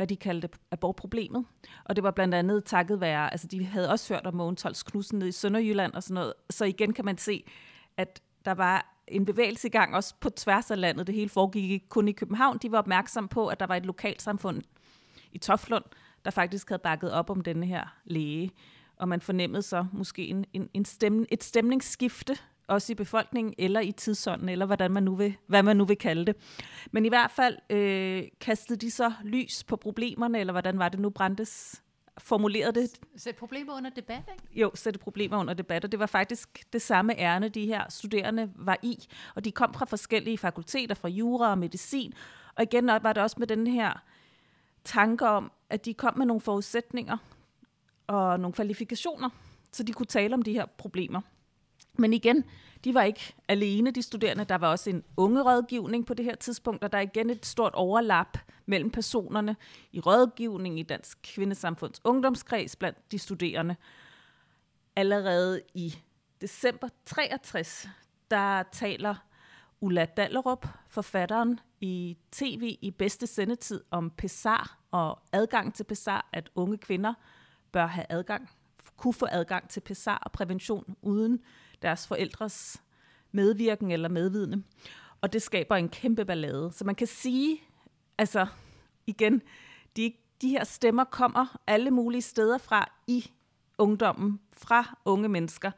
hvad 0.00 0.06
de 0.06 0.16
kaldte 0.16 0.48
abortproblemet. 0.70 1.44
Og 1.84 1.96
det 1.96 2.04
var 2.04 2.10
blandt 2.10 2.34
andet 2.34 2.64
takket 2.64 3.00
være, 3.00 3.32
altså 3.32 3.46
de 3.46 3.64
havde 3.64 3.90
også 3.90 4.14
hørt 4.14 4.26
om 4.26 4.34
Mogens 4.34 4.62
Holst 4.62 4.86
Knudsen 4.86 5.18
nede 5.18 5.28
i 5.28 5.32
Sønderjylland 5.32 5.92
og 5.92 6.02
sådan 6.02 6.14
noget. 6.14 6.32
Så 6.50 6.64
igen 6.64 6.92
kan 6.92 7.04
man 7.04 7.18
se, 7.18 7.44
at 7.96 8.20
der 8.44 8.52
var 8.52 8.96
en 9.08 9.24
bevægelse 9.24 9.68
i 9.68 9.70
gang 9.70 9.94
også 9.94 10.14
på 10.20 10.30
tværs 10.30 10.70
af 10.70 10.80
landet. 10.80 11.06
Det 11.06 11.14
hele 11.14 11.28
foregik 11.28 11.70
ikke 11.70 11.88
kun 11.88 12.08
i 12.08 12.12
København. 12.12 12.58
De 12.58 12.72
var 12.72 12.78
opmærksom 12.78 13.28
på, 13.28 13.46
at 13.46 13.60
der 13.60 13.66
var 13.66 13.76
et 13.76 13.86
lokalsamfund 13.86 14.62
i 15.32 15.38
Toflund, 15.38 15.84
der 16.24 16.30
faktisk 16.30 16.68
havde 16.68 16.82
bakket 16.82 17.12
op 17.12 17.30
om 17.30 17.40
denne 17.40 17.66
her 17.66 17.96
læge. 18.04 18.50
Og 19.00 19.08
man 19.08 19.20
fornemmede 19.20 19.62
så 19.62 19.86
måske 19.92 20.26
en, 20.26 20.44
en, 20.52 20.68
en 20.74 20.84
stemme, 20.84 21.26
et 21.30 21.44
stemningsskifte 21.44 22.36
også 22.68 22.92
i 22.92 22.94
befolkningen, 22.94 23.54
eller 23.58 23.80
i 23.80 23.92
tidsånden, 23.92 24.48
eller 24.48 24.66
hvordan 24.66 24.90
man 24.90 25.02
nu 25.02 25.14
vil, 25.14 25.36
hvad 25.46 25.62
man 25.62 25.76
nu 25.76 25.84
vil 25.84 25.96
kalde 25.96 26.26
det. 26.26 26.36
Men 26.92 27.04
i 27.04 27.08
hvert 27.08 27.30
fald 27.30 27.56
øh, 27.70 28.22
kastede 28.40 28.78
de 28.78 28.90
så 28.90 29.12
lys 29.24 29.64
på 29.64 29.76
problemerne, 29.76 30.38
eller 30.38 30.52
hvordan 30.52 30.78
var 30.78 30.88
det 30.88 31.00
nu, 31.00 31.10
Brandes 31.10 31.82
formulerede 32.18 32.80
det? 32.80 32.90
Sæt 33.16 33.36
problemer 33.36 33.76
under 33.76 33.90
debat, 33.90 34.22
ikke? 34.32 34.60
Jo, 34.60 34.70
sætte 34.74 34.98
problemer 34.98 35.38
under 35.38 35.54
debat, 35.54 35.84
og 35.84 35.92
det 35.92 36.00
var 36.00 36.06
faktisk 36.06 36.72
det 36.72 36.82
samme 36.82 37.18
ærne, 37.18 37.48
de 37.48 37.66
her 37.66 37.84
studerende 37.88 38.50
var 38.56 38.78
i, 38.82 39.08
og 39.34 39.44
de 39.44 39.52
kom 39.52 39.74
fra 39.74 39.84
forskellige 39.84 40.38
fakulteter, 40.38 40.94
fra 40.94 41.08
jura 41.08 41.50
og 41.50 41.58
medicin, 41.58 42.12
og 42.54 42.62
igen 42.62 42.86
var 42.86 43.12
det 43.12 43.22
også 43.22 43.36
med 43.38 43.46
den 43.46 43.66
her 43.66 44.02
tanke 44.84 45.28
om, 45.28 45.52
at 45.70 45.84
de 45.84 45.94
kom 45.94 46.18
med 46.18 46.26
nogle 46.26 46.40
forudsætninger 46.40 47.16
og 48.10 48.40
nogle 48.40 48.52
kvalifikationer, 48.52 49.30
så 49.72 49.82
de 49.82 49.92
kunne 49.92 50.06
tale 50.06 50.34
om 50.34 50.42
de 50.42 50.52
her 50.52 50.66
problemer. 50.66 51.20
Men 51.98 52.12
igen, 52.12 52.44
de 52.84 52.94
var 52.94 53.02
ikke 53.02 53.34
alene, 53.48 53.90
de 53.90 54.02
studerende. 54.02 54.44
Der 54.44 54.58
var 54.58 54.68
også 54.68 54.90
en 54.90 55.04
unge 55.16 55.42
rådgivning 55.42 56.06
på 56.06 56.14
det 56.14 56.24
her 56.24 56.34
tidspunkt, 56.34 56.84
og 56.84 56.92
der 56.92 56.98
er 56.98 57.02
igen 57.02 57.30
et 57.30 57.46
stort 57.46 57.74
overlap 57.74 58.38
mellem 58.66 58.90
personerne 58.90 59.56
i 59.92 60.00
rådgivning 60.00 60.78
i 60.78 60.82
Dansk 60.82 61.18
Kvindesamfunds 61.22 62.00
ungdomskreds 62.04 62.76
blandt 62.76 63.12
de 63.12 63.18
studerende. 63.18 63.76
Allerede 64.96 65.60
i 65.74 65.94
december 66.40 66.88
63, 67.06 67.88
der 68.30 68.62
taler 68.72 69.14
Ulla 69.80 70.04
Dallerup, 70.04 70.66
forfatteren 70.88 71.60
i 71.80 72.16
tv 72.32 72.78
i 72.80 72.90
bedste 72.90 73.26
sendetid 73.26 73.80
om 73.90 74.10
PESAR 74.10 74.78
og 74.90 75.18
adgang 75.32 75.74
til 75.74 75.84
PESAR, 75.84 76.28
at 76.32 76.50
unge 76.54 76.78
kvinder 76.78 77.14
bør 77.72 77.86
have 77.86 78.06
adgang, 78.08 78.50
kunne 78.96 79.14
få 79.14 79.26
adgang 79.30 79.68
til 79.68 79.80
PESAR 79.80 80.18
og 80.18 80.32
prævention 80.32 80.96
uden 81.02 81.40
deres 81.82 82.06
forældres 82.06 82.82
medvirken 83.32 83.90
eller 83.90 84.08
medvidende. 84.08 84.62
Og 85.20 85.32
det 85.32 85.42
skaber 85.42 85.76
en 85.76 85.88
kæmpe 85.88 86.24
ballade. 86.24 86.72
Så 86.72 86.84
man 86.84 86.94
kan 86.94 87.06
sige, 87.06 87.60
altså 88.18 88.46
igen, 89.06 89.42
de, 89.96 90.12
de 90.42 90.48
her 90.48 90.64
stemmer 90.64 91.04
kommer 91.04 91.60
alle 91.66 91.90
mulige 91.90 92.22
steder 92.22 92.58
fra 92.58 92.92
i 93.06 93.30
ungdommen, 93.78 94.40
fra 94.52 94.98
unge 95.04 95.28
mennesker. 95.28 95.70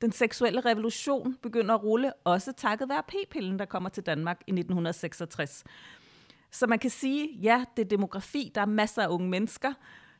Den 0.00 0.12
seksuelle 0.12 0.60
revolution 0.60 1.36
begynder 1.42 1.74
at 1.74 1.82
rulle, 1.82 2.12
også 2.24 2.52
takket 2.52 2.88
være 2.88 3.02
p-pillen, 3.08 3.58
der 3.58 3.64
kommer 3.64 3.88
til 3.88 4.02
Danmark 4.02 4.40
i 4.46 4.50
1966. 4.50 5.64
Så 6.50 6.66
man 6.66 6.78
kan 6.78 6.90
sige, 6.90 7.38
ja, 7.42 7.64
det 7.76 7.84
er 7.84 7.88
demografi, 7.88 8.52
der 8.54 8.60
er 8.60 8.66
masser 8.66 9.02
af 9.02 9.08
unge 9.08 9.28
mennesker, 9.28 9.72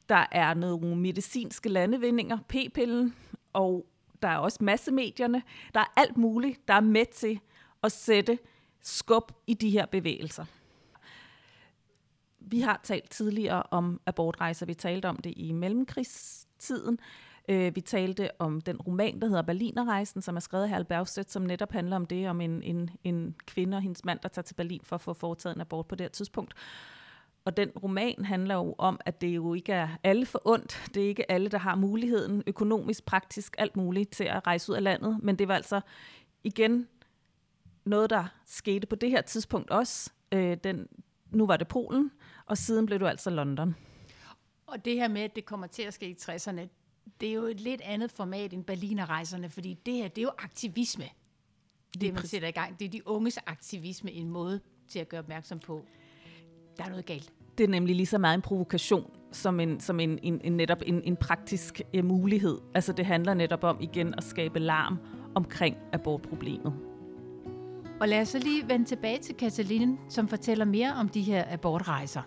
der 0.09 0.27
er 0.33 0.55
nogle 0.55 0.97
medicinske 0.97 1.69
landevindinger, 1.69 2.39
p-pillen, 2.49 3.15
og 3.53 3.87
der 4.23 4.29
er 4.29 4.37
også 4.37 4.59
massemedierne, 4.61 5.43
der 5.75 5.81
er 5.81 5.93
alt 5.97 6.17
muligt, 6.17 6.69
der 6.69 6.75
er 6.75 6.81
med 6.81 7.07
til 7.13 7.41
at 7.83 7.93
sætte 7.93 8.39
skub 8.83 9.33
i 9.47 9.55
de 9.55 9.71
her 9.71 9.87
bevægelser. 9.87 10.45
Vi 12.39 12.61
har 12.61 12.81
talt 12.83 13.11
tidligere 13.11 13.63
om 13.71 14.01
abortrejser. 14.07 14.67
Vi 14.67 14.75
talte 14.75 15.09
om 15.09 15.17
det 15.17 15.35
i 15.37 15.53
mellemkrigstiden. 15.53 16.99
Øh, 17.49 17.77
vi 17.77 17.81
talte 17.81 18.31
om 18.39 18.61
den 18.61 18.77
roman, 18.77 19.21
der 19.21 19.27
hedder 19.27 19.43
Berlinerrejsen, 19.43 20.23
som 20.23 20.37
er 20.37 20.41
skrevet 20.41 20.65
af 20.65 20.71
Harald 20.71 20.85
Bergstedt, 20.85 21.31
som 21.31 21.43
netop 21.43 21.73
handler 21.73 21.97
om 21.97 22.07
det, 22.07 22.29
om 22.29 22.41
en, 22.41 22.63
en, 22.63 22.91
en 23.05 23.35
kvinde 23.47 23.77
og 23.77 23.83
hendes 23.83 24.05
mand, 24.05 24.19
der 24.23 24.29
tager 24.29 24.43
til 24.43 24.55
Berlin 24.55 24.81
for 24.85 24.97
at 24.97 25.01
få 25.01 25.15
foretaget 25.15 25.55
en 25.55 25.61
abort 25.61 25.87
på 25.87 25.95
det 25.95 26.05
her 26.05 26.09
tidspunkt. 26.09 26.55
Og 27.47 27.57
den 27.57 27.71
roman 27.71 28.25
handler 28.25 28.55
jo 28.55 28.75
om, 28.79 29.00
at 29.05 29.21
det 29.21 29.29
jo 29.29 29.55
ikke 29.55 29.73
er 29.73 29.88
alle 30.03 30.26
for 30.26 30.43
ondt. 30.45 30.91
Det 30.95 31.05
er 31.05 31.09
ikke 31.09 31.31
alle, 31.31 31.49
der 31.49 31.59
har 31.59 31.75
muligheden 31.75 32.43
økonomisk, 32.47 33.05
praktisk, 33.05 33.55
alt 33.59 33.76
muligt 33.76 34.11
til 34.11 34.25
at 34.25 34.47
rejse 34.47 34.73
ud 34.73 34.76
af 34.76 34.83
landet. 34.83 35.19
Men 35.23 35.37
det 35.37 35.49
var 35.49 35.55
altså 35.55 35.81
igen 36.45 36.88
noget, 37.85 38.11
der 38.11 38.25
skete 38.47 38.87
på 38.87 38.97
det 38.97 39.11
her 39.11 39.21
tidspunkt 39.21 39.71
også. 39.71 40.11
Øh, 40.33 40.57
den, 40.65 40.88
nu 41.31 41.47
var 41.47 41.57
det 41.57 41.69
Polen, 41.69 42.11
og 42.47 42.59
siden 42.59 42.87
blev 42.87 43.00
du 43.00 43.07
altså 43.07 43.31
London. 43.31 43.75
Og 44.67 44.85
det 44.85 44.95
her 44.95 45.09
med, 45.09 45.23
at 45.23 45.37
det 45.37 45.45
kommer 45.45 45.67
til 45.67 45.83
at 45.83 45.95
ske 45.95 46.09
i 46.09 46.17
60'erne, 46.21 46.61
det 47.21 47.29
er 47.29 47.33
jo 47.33 47.45
et 47.45 47.61
lidt 47.61 47.81
andet 47.81 48.12
format 48.12 48.53
end 48.53 48.65
Berlinerrejserne, 48.65 49.50
fordi 49.50 49.75
det 49.87 49.95
her, 49.95 50.09
det 50.09 50.19
er 50.19 50.23
jo 50.23 50.33
aktivisme. 50.38 51.05
Det, 52.00 52.15
man 52.15 52.26
sætter 52.26 52.49
i 52.49 52.53
gang. 52.53 52.79
Det 52.79 52.85
er 52.85 52.91
de 52.91 53.09
unges 53.09 53.38
aktivisme, 53.47 54.12
en 54.12 54.31
måde 54.31 54.61
til 54.88 54.99
at 54.99 55.09
gøre 55.09 55.21
opmærksom 55.21 55.59
på, 55.59 55.85
der 56.76 56.85
er 56.85 56.88
noget 56.88 57.07
galt 57.07 57.33
det 57.59 57.65
er 57.65 57.69
nemlig 57.69 57.97
lige 57.97 58.07
så 58.07 58.19
meget 58.19 58.35
en 58.35 58.43
provokation, 58.43 59.11
som 59.33 59.61
en, 59.61 59.81
som 59.81 60.01
en, 60.01 60.19
en, 60.23 60.41
en 60.45 60.53
netop 60.53 60.83
en, 60.87 61.03
en 61.05 61.17
praktisk 61.17 61.83
uh, 61.99 62.05
mulighed. 62.05 62.59
Altså 62.75 62.93
det 62.93 63.07
handler 63.07 63.35
netop 63.35 63.65
om 63.65 63.77
igen 63.81 64.15
at 64.17 64.25
skabe 64.25 64.59
larm 64.59 64.99
omkring 65.35 65.77
abortproblemet. 65.93 66.75
Og 68.01 68.09
lad 68.09 68.21
os 68.21 68.29
så 68.29 68.39
lige 68.39 68.69
vende 68.69 68.85
tilbage 68.85 69.19
til 69.19 69.35
Katalin, 69.35 69.99
som 70.09 70.29
fortæller 70.29 70.65
mere 70.65 70.95
om 70.95 71.09
de 71.09 71.23
her 71.23 71.45
abortrejser. 71.49 72.23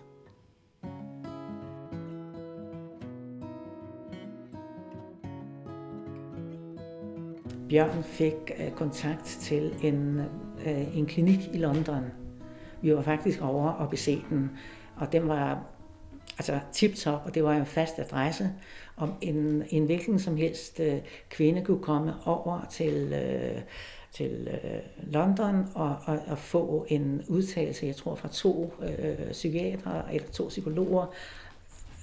Bjørn 7.70 8.04
fik 8.04 8.34
uh, 8.34 8.76
kontakt 8.76 9.26
til 9.26 9.74
en, 9.82 10.22
uh, 10.66 10.98
en 10.98 11.06
klinik 11.06 11.40
i 11.54 11.58
London. 11.58 12.04
Vi 12.82 12.96
var 12.96 13.02
faktisk 13.02 13.42
over 13.42 13.70
og 13.70 13.90
besøgte 13.90 14.26
den 14.30 14.52
og 15.00 15.12
den 15.12 15.28
var 15.28 15.64
altså 16.38 16.60
tip-top, 16.74 17.22
og 17.26 17.36
det 17.36 17.44
var 17.44 17.54
en 17.54 17.66
fast 17.66 18.00
adresse, 18.00 18.50
om 18.98 19.14
en, 19.22 19.64
en 19.70 19.86
hvilken 19.86 20.20
som 20.20 20.38
helst 20.38 20.80
øh, 20.80 20.98
kvinde 21.30 21.66
kunne 21.66 21.82
komme 21.82 22.14
over 22.26 22.66
til, 22.72 23.14
øh, 23.14 23.62
til 24.12 24.48
øh, 24.52 25.12
London 25.14 25.66
og, 25.76 25.98
og, 26.06 26.20
og 26.28 26.38
få 26.38 26.86
en 26.90 27.22
udtalelse, 27.28 27.86
jeg 27.86 27.96
tror 27.96 28.16
fra 28.16 28.28
to 28.28 28.74
øh, 28.82 29.32
psykiatere 29.32 30.16
eller 30.16 30.28
to 30.28 30.48
psykologer, 30.48 31.14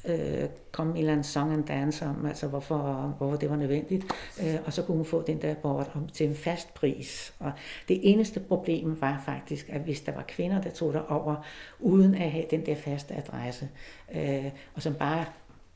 øh, 0.08 0.48
komme 0.72 0.92
en 0.92 0.98
eller 0.98 1.12
anden 1.12 1.24
song 1.24 1.52
and 1.52 1.64
dance 1.64 2.06
om, 2.06 2.26
altså 2.26 2.46
hvorfor, 2.46 3.14
hvorfor 3.18 3.36
det 3.36 3.50
var 3.50 3.56
nødvendigt, 3.56 4.04
øh, 4.42 4.54
og 4.64 4.72
så 4.72 4.82
kunne 4.82 4.96
hun 4.96 5.06
få 5.06 5.22
den 5.22 5.42
der 5.42 5.50
abort 5.50 5.90
om, 5.94 6.08
til 6.08 6.28
en 6.28 6.34
fast 6.34 6.74
pris. 6.74 7.34
Og 7.38 7.52
det 7.88 8.00
eneste 8.02 8.40
problem 8.40 9.00
var 9.00 9.22
faktisk, 9.24 9.68
at 9.68 9.80
hvis 9.80 10.00
der 10.00 10.12
var 10.12 10.24
kvinder, 10.28 10.60
der 10.60 10.70
tog 10.70 10.94
over 11.08 11.46
uden 11.80 12.14
at 12.14 12.30
have 12.30 12.44
den 12.50 12.66
der 12.66 12.74
faste 12.74 13.14
adresse, 13.14 13.68
øh, 14.14 14.50
og 14.74 14.82
som 14.82 14.94
bare 14.94 15.24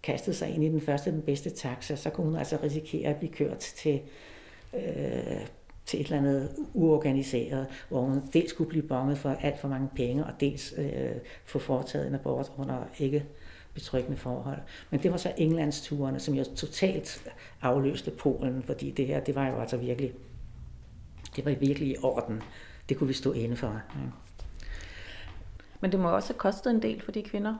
kastede 0.03 0.37
sig 0.37 0.55
ind 0.55 0.65
i 0.65 0.69
den 0.69 0.81
første, 0.81 1.13
den 1.13 1.23
bedste 1.23 1.51
taxa, 1.51 1.97
så 1.97 2.11
kunne 2.11 2.27
hun 2.27 2.37
altså 2.37 2.59
risikere 2.63 3.11
at 3.11 3.17
blive 3.17 3.33
kørt 3.33 3.59
til 3.59 4.01
øh, 4.75 5.47
til 5.87 6.01
et 6.01 6.05
eller 6.05 6.19
andet 6.19 6.57
uorganiseret, 6.75 7.67
hvor 7.89 8.01
hun 8.01 8.23
dels 8.33 8.51
skulle 8.51 8.71
blive 8.71 8.83
bonget 8.83 9.19
for 9.19 9.31
alt 9.31 9.59
for 9.59 9.69
mange 9.69 9.89
penge, 9.95 10.25
og 10.25 10.33
dels 10.41 10.75
øh, 10.79 11.11
få 11.45 11.59
foretaget 11.59 12.07
en 12.07 12.15
abort 12.15 12.53
under 12.59 12.85
ikke 12.99 13.25
betryggende 13.81 14.17
forhold. 14.17 14.59
Men 14.91 15.03
det 15.03 15.11
var 15.11 15.17
så 15.17 15.33
Englandsturene, 15.37 16.21
som 16.21 16.35
jo 16.35 16.45
totalt 16.57 17.29
afløste 17.63 18.11
Polen, 18.11 18.63
fordi 18.63 18.91
det 18.91 19.07
her, 19.07 19.21
det 19.21 19.35
var 19.35 19.49
jo 19.49 19.61
altså 19.61 19.77
virkelig, 19.77 20.13
det 21.37 21.45
var 21.45 21.55
virkelig 21.55 21.89
i 21.89 21.97
orden. 22.03 22.43
Det 22.89 22.97
kunne 22.97 23.09
vi 23.09 23.15
stå 23.15 23.33
inde 23.33 23.57
for. 23.57 23.67
Ja. 23.67 24.01
Men 25.81 25.93
det 25.93 26.01
må 26.01 26.11
også 26.11 26.29
have 26.29 26.39
kostet 26.39 26.71
en 26.71 26.83
del 26.83 27.03
for 27.03 27.13
de 27.13 27.23
kvinder 27.23 27.55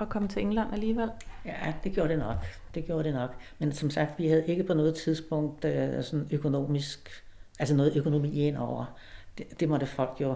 at 0.00 0.08
komme 0.08 0.28
til 0.28 0.42
England 0.42 0.72
alligevel? 0.72 1.10
Ja, 1.44 1.74
det 1.84 1.92
gjorde 1.92 2.08
det 2.08 2.18
nok. 2.18 2.36
Det 2.74 2.86
gjorde 2.86 3.04
det 3.04 3.14
nok. 3.14 3.34
Men 3.58 3.72
som 3.72 3.90
sagt, 3.90 4.18
vi 4.18 4.28
havde 4.28 4.46
ikke 4.46 4.64
på 4.64 4.74
noget 4.74 4.94
tidspunkt 4.94 5.64
uh, 5.64 5.70
sådan 6.02 6.28
økonomisk, 6.30 7.24
altså 7.58 7.74
noget 7.74 7.96
økonomi 7.96 8.46
ind 8.46 8.56
over. 8.56 8.98
Det, 9.38 9.60
det 9.60 9.68
måtte 9.68 9.86
folk 9.86 10.20
jo 10.20 10.34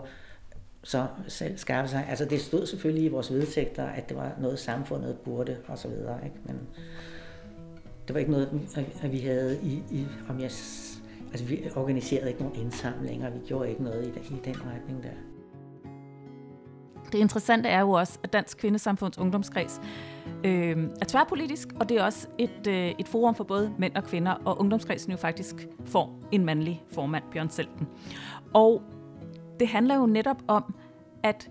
så 0.85 1.07
selv 1.29 1.59
skaffe 1.59 1.91
sig. 1.91 2.07
Altså 2.09 2.25
det 2.25 2.41
stod 2.41 2.67
selvfølgelig 2.67 3.05
i 3.05 3.09
vores 3.09 3.33
vedtægter, 3.33 3.85
at 3.85 4.09
det 4.09 4.17
var 4.17 4.33
noget 4.41 4.59
samfundet 4.59 5.17
burde 5.25 5.57
og 5.69 5.79
så 5.79 5.89
videre, 5.89 6.19
ikke? 6.25 6.37
men 6.45 6.61
det 8.09 8.15
var 8.15 8.21
ikke 8.21 8.33
noget, 8.33 8.61
at 9.03 9.13
vi 9.13 9.19
havde 9.19 9.61
i, 9.63 9.83
i 9.91 10.07
om 10.29 10.41
jeg, 10.41 10.51
altså 11.31 11.47
vi 11.49 11.61
organiserede 11.77 12.29
ikke 12.29 12.43
nogen 12.43 12.61
indsamlinger, 12.61 13.31
vi 13.31 13.39
gjorde 13.47 13.71
ikke 13.71 13.83
noget 13.83 14.07
i, 14.07 14.35
i 14.35 14.41
den 14.45 14.57
retning 14.57 15.03
der. 15.03 15.11
Det 17.13 17.19
interessante 17.19 17.69
er 17.69 17.81
jo 17.81 17.91
også, 17.91 18.19
at 18.23 18.33
Dansk 18.33 18.59
Kvindesamfunds 18.59 19.19
Ungdomskreds 19.19 19.81
øh, 20.45 20.77
er 21.01 21.05
tværpolitisk, 21.09 21.69
og 21.81 21.89
det 21.89 21.97
er 21.97 22.05
også 22.05 22.29
et, 22.39 22.67
øh, 22.69 22.93
et 22.99 23.09
forum 23.09 23.35
for 23.35 23.45
både 23.45 23.73
mænd 23.79 23.97
og 23.97 24.05
kvinder, 24.05 24.33
og 24.33 24.61
Ungdomskredsen 24.61 25.13
jo 25.13 25.19
faktisk 25.19 25.69
får 25.85 26.21
en 26.33 26.45
mandlig 26.45 26.85
formand, 26.93 27.25
Bjørn 27.33 27.51
Selten. 27.51 27.89
Og 28.55 28.83
det 29.63 29.71
handler 29.71 29.95
jo 29.95 30.07
netop 30.07 30.43
om, 30.49 30.75
at 31.23 31.51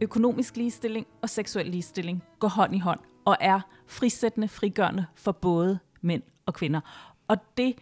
økonomisk 0.00 0.56
ligestilling 0.56 1.06
og 1.22 1.30
seksuel 1.30 1.66
ligestilling 1.66 2.24
går 2.38 2.48
hånd 2.48 2.74
i 2.74 2.78
hånd 2.78 3.00
og 3.24 3.36
er 3.40 3.60
frisættende, 3.86 4.48
frigørende 4.48 5.06
for 5.14 5.32
både 5.32 5.78
mænd 6.00 6.22
og 6.46 6.54
kvinder. 6.54 6.80
Og 7.28 7.36
det, 7.56 7.74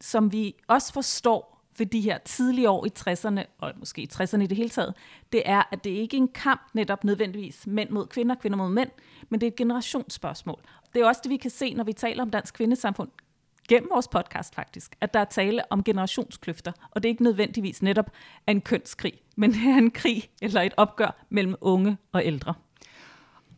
som 0.00 0.32
vi 0.32 0.54
også 0.68 0.92
forstår 0.92 1.66
ved 1.78 1.86
de 1.86 2.00
her 2.00 2.18
tidlige 2.18 2.70
år 2.70 2.86
i 2.86 2.90
60'erne, 2.98 3.40
og 3.58 3.72
måske 3.76 4.02
i 4.02 4.08
60'erne 4.12 4.40
i 4.40 4.46
det 4.46 4.56
hele 4.56 4.70
taget, 4.70 4.94
det 5.32 5.42
er, 5.44 5.62
at 5.72 5.84
det 5.84 5.90
ikke 5.90 6.16
er 6.16 6.20
en 6.20 6.28
kamp 6.28 6.70
netop 6.74 7.04
nødvendigvis 7.04 7.66
mænd 7.66 7.90
mod 7.90 8.06
kvinder, 8.06 8.34
kvinder 8.34 8.58
mod 8.58 8.70
mænd, 8.70 8.90
men 9.28 9.40
det 9.40 9.46
er 9.46 9.50
et 9.50 9.56
generationsspørgsmål. 9.56 10.60
Det 10.94 11.02
er 11.02 11.06
også 11.06 11.20
det, 11.24 11.30
vi 11.30 11.36
kan 11.36 11.50
se, 11.50 11.74
når 11.74 11.84
vi 11.84 11.92
taler 11.92 12.22
om 12.22 12.30
dansk 12.30 12.54
kvindesamfund 12.54 13.08
gennem 13.68 13.90
vores 13.92 14.08
podcast 14.08 14.54
faktisk, 14.54 14.96
at 15.00 15.14
der 15.14 15.20
er 15.20 15.24
tale 15.24 15.72
om 15.72 15.84
generationskløfter, 15.84 16.72
og 16.90 17.02
det 17.02 17.08
er 17.08 17.10
ikke 17.10 17.22
nødvendigvis 17.22 17.82
netop 17.82 18.10
en 18.48 18.60
kønskrig, 18.60 19.12
men 19.36 19.52
det 19.54 19.64
er 19.64 19.76
en 19.76 19.90
krig 19.90 20.30
eller 20.42 20.62
et 20.62 20.74
opgør 20.76 21.24
mellem 21.30 21.54
unge 21.60 21.96
og 22.12 22.26
ældre. 22.26 22.54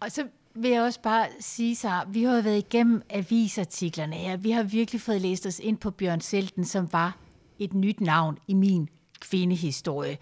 Og 0.00 0.12
så 0.12 0.27
vil 0.55 0.71
jeg 0.71 0.83
også 0.83 1.00
bare 1.00 1.27
sige, 1.41 1.77
så 1.77 1.91
vi 2.09 2.23
har 2.23 2.43
været 2.43 2.59
igennem 2.59 3.03
avisartiklerne 3.11 4.17
her. 4.17 4.37
Vi 4.37 4.50
har 4.50 4.62
virkelig 4.62 5.00
fået 5.00 5.21
læst 5.21 5.47
os 5.47 5.59
ind 5.59 5.79
på 5.79 5.91
Bjørn 5.91 6.21
Selten, 6.21 6.65
som 6.65 6.93
var 6.93 7.17
et 7.59 7.75
nyt 7.75 8.00
navn 8.00 8.38
i 8.49 8.55
min 8.55 8.88
kvindehistorie. 9.21 10.19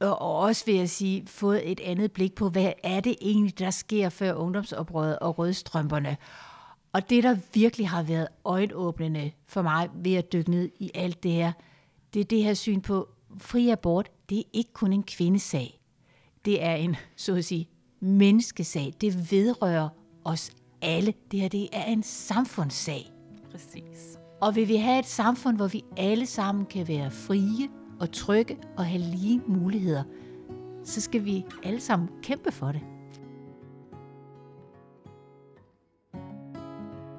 Og 0.00 0.40
også 0.40 0.64
vil 0.66 0.74
jeg 0.74 0.90
sige, 0.90 1.26
fået 1.26 1.70
et 1.70 1.80
andet 1.80 2.12
blik 2.12 2.34
på, 2.34 2.48
hvad 2.48 2.72
er 2.82 3.00
det 3.00 3.16
egentlig, 3.20 3.58
der 3.58 3.70
sker 3.70 4.08
før 4.08 4.34
ungdomsoprøret 4.34 5.18
og 5.18 5.38
rødstrømperne. 5.38 6.16
Og 6.94 7.10
det, 7.10 7.24
der 7.24 7.36
virkelig 7.54 7.88
har 7.88 8.02
været 8.02 8.28
øjenåbnende 8.44 9.30
for 9.46 9.62
mig 9.62 9.88
ved 9.94 10.14
at 10.14 10.32
dykke 10.32 10.50
ned 10.50 10.70
i 10.78 10.90
alt 10.94 11.22
det 11.22 11.30
her, 11.30 11.52
det 12.14 12.20
er 12.20 12.24
det 12.24 12.44
her 12.44 12.54
syn 12.54 12.80
på 12.80 13.08
fri 13.38 13.68
abort. 13.68 14.10
Det 14.28 14.38
er 14.38 14.42
ikke 14.52 14.72
kun 14.72 14.92
en 14.92 15.02
kvindesag. 15.02 15.80
Det 16.44 16.62
er 16.62 16.74
en, 16.74 16.96
så 17.16 17.34
at 17.34 17.44
sige, 17.44 17.68
menneskesag. 18.00 18.92
Det 19.00 19.32
vedrører 19.32 19.88
os 20.24 20.50
alle. 20.82 21.14
Det 21.30 21.40
her 21.40 21.48
det 21.48 21.68
er 21.72 21.84
en 21.84 22.02
samfundssag. 22.02 23.12
Præcis. 23.50 24.18
Og 24.40 24.56
vil 24.56 24.68
vi 24.68 24.76
have 24.76 24.98
et 24.98 25.06
samfund, 25.06 25.56
hvor 25.56 25.66
vi 25.66 25.84
alle 25.96 26.26
sammen 26.26 26.66
kan 26.66 26.88
være 26.88 27.10
frie 27.10 27.68
og 28.00 28.12
trygge 28.12 28.58
og 28.76 28.86
have 28.86 29.02
lige 29.02 29.42
muligheder, 29.46 30.02
så 30.84 31.00
skal 31.00 31.24
vi 31.24 31.44
alle 31.62 31.80
sammen 31.80 32.08
kæmpe 32.22 32.52
for 32.52 32.72
det. 32.72 32.80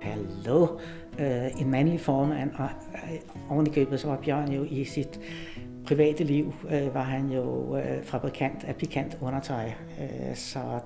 Hallo, 0.05 0.67
øh, 1.19 1.61
en 1.61 1.71
mandlig 1.71 1.99
formand, 1.99 2.51
og 2.55 2.69
øh, 2.93 3.19
oven 3.49 3.67
i 3.67 3.69
købet 3.69 3.99
så 3.99 4.07
var 4.07 4.17
Bjørn 4.17 4.51
jo 4.51 4.63
i 4.69 4.85
sit 4.85 5.19
private 5.87 6.23
liv, 6.23 6.53
øh, 6.71 6.93
var 6.93 7.03
han 7.03 7.29
jo 7.29 7.77
øh, 7.77 8.03
fabrikant 8.03 8.63
af 8.63 8.75
pikant 8.75 9.17
undertøj. 9.21 9.65
Øh, 10.01 10.35
så 10.35 10.79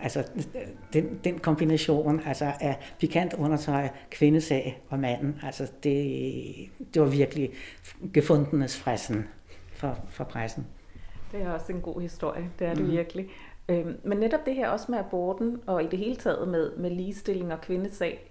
altså, 0.00 0.30
den, 0.92 1.20
den 1.24 1.38
kombination 1.38 2.20
altså, 2.26 2.52
af 2.60 2.94
pikant 3.00 3.34
undertøj, 3.34 3.88
kvindesag 4.10 4.82
og 4.88 4.98
manden, 4.98 5.40
altså, 5.42 5.72
det, 5.82 6.04
det 6.94 7.02
var 7.02 7.08
virkelig 7.08 7.50
gefundenes 8.14 8.76
fressen 8.76 9.28
for, 9.72 9.98
for 10.08 10.24
pressen. 10.24 10.66
Det 11.32 11.42
er 11.42 11.50
også 11.50 11.72
en 11.72 11.80
god 11.80 12.00
historie, 12.00 12.50
det 12.58 12.66
er 12.66 12.74
det 12.74 12.84
mm. 12.84 12.90
virkelig. 12.90 13.26
Øhm, 13.68 13.96
men 14.04 14.18
netop 14.18 14.46
det 14.46 14.54
her 14.54 14.68
også 14.68 14.86
med 14.88 14.98
aborten, 14.98 15.60
og 15.66 15.84
i 15.84 15.86
det 15.86 15.98
hele 15.98 16.16
taget 16.16 16.48
med, 16.48 16.76
med 16.76 16.90
ligestilling 16.90 17.52
og 17.52 17.60
kvindesag, 17.60 18.27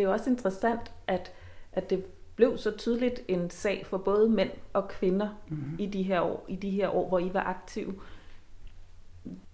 det 0.00 0.06
er 0.06 0.12
også 0.12 0.30
interessant, 0.30 0.92
at, 1.06 1.32
at 1.72 1.90
det 1.90 2.04
blev 2.36 2.58
så 2.58 2.70
tydeligt 2.78 3.20
en 3.28 3.50
sag 3.50 3.86
for 3.86 3.98
både 3.98 4.28
mænd 4.28 4.50
og 4.72 4.88
kvinder 4.88 5.28
mm. 5.48 5.76
i 5.78 5.86
de 5.86 6.02
her 6.02 6.20
år, 6.20 6.44
i 6.48 6.56
de 6.56 6.70
her 6.70 6.88
år, 6.88 7.08
hvor 7.08 7.18
I 7.18 7.30
var 7.34 7.42
aktive. 7.42 7.94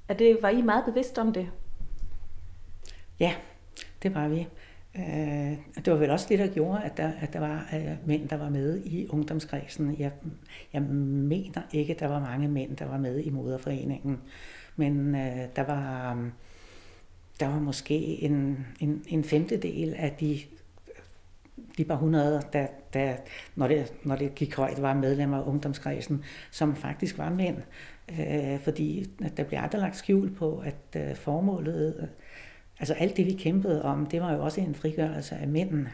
Er 0.08 0.14
det, 0.14 0.38
var 0.42 0.48
I 0.48 0.62
meget 0.62 0.84
bevidst 0.84 1.18
om 1.18 1.32
det? 1.32 1.50
Ja, 3.20 3.34
det 4.02 4.14
var 4.14 4.28
vi. 4.28 4.48
Øh, 4.96 5.58
det 5.84 5.92
var 5.92 5.96
vel 5.96 6.10
også 6.10 6.26
det, 6.28 6.38
der 6.38 6.46
gjorde, 6.46 6.82
at 6.82 6.96
der, 6.96 7.12
at 7.20 7.32
der 7.32 7.40
var 7.40 7.68
uh, 7.72 8.08
mænd, 8.08 8.28
der 8.28 8.36
var 8.36 8.48
med 8.48 8.84
i 8.84 9.08
ungdomskredsen. 9.08 9.96
Jeg, 9.98 10.12
jeg 10.72 10.82
mener 10.82 11.62
ikke, 11.72 11.94
at 11.94 12.00
der 12.00 12.08
var 12.08 12.20
mange 12.20 12.48
mænd, 12.48 12.76
der 12.76 12.86
var 12.86 12.98
med 12.98 13.20
i 13.20 13.30
moderforeningen, 13.30 14.20
men 14.76 15.14
uh, 15.14 15.40
der 15.56 15.62
var 15.62 16.30
der 17.40 17.46
var 17.46 17.58
måske 17.58 17.94
en, 18.22 18.66
en, 18.80 19.04
en 19.08 19.24
femtedel 19.24 19.94
af 19.94 20.16
de, 20.20 20.38
de 21.78 21.84
par 21.84 21.96
hundrede, 21.96 22.42
der, 22.52 22.66
der 22.92 23.16
når, 23.54 23.68
det, 23.68 23.92
når 24.04 24.16
det 24.16 24.34
gik 24.34 24.56
højt, 24.56 24.82
var 24.82 24.94
medlemmer 24.94 25.38
af 25.38 25.46
ungdomskredsen, 25.46 26.24
som 26.50 26.76
faktisk 26.76 27.18
var 27.18 27.30
mænd. 27.30 27.56
Øh, 28.20 28.60
fordi 28.60 29.10
der 29.36 29.44
blev 29.44 29.58
aldrig 29.62 29.80
lagt 29.80 29.96
skjul 29.96 30.34
på, 30.34 30.58
at 30.58 30.96
øh, 30.96 31.16
formålet, 31.16 32.08
altså 32.78 32.94
alt 32.94 33.16
det 33.16 33.26
vi 33.26 33.32
kæmpede 33.32 33.84
om, 33.84 34.06
det 34.06 34.20
var 34.20 34.32
jo 34.32 34.44
også 34.44 34.60
en 34.60 34.74
frigørelse 34.74 35.34
af 35.34 35.48
mændene. 35.48 35.90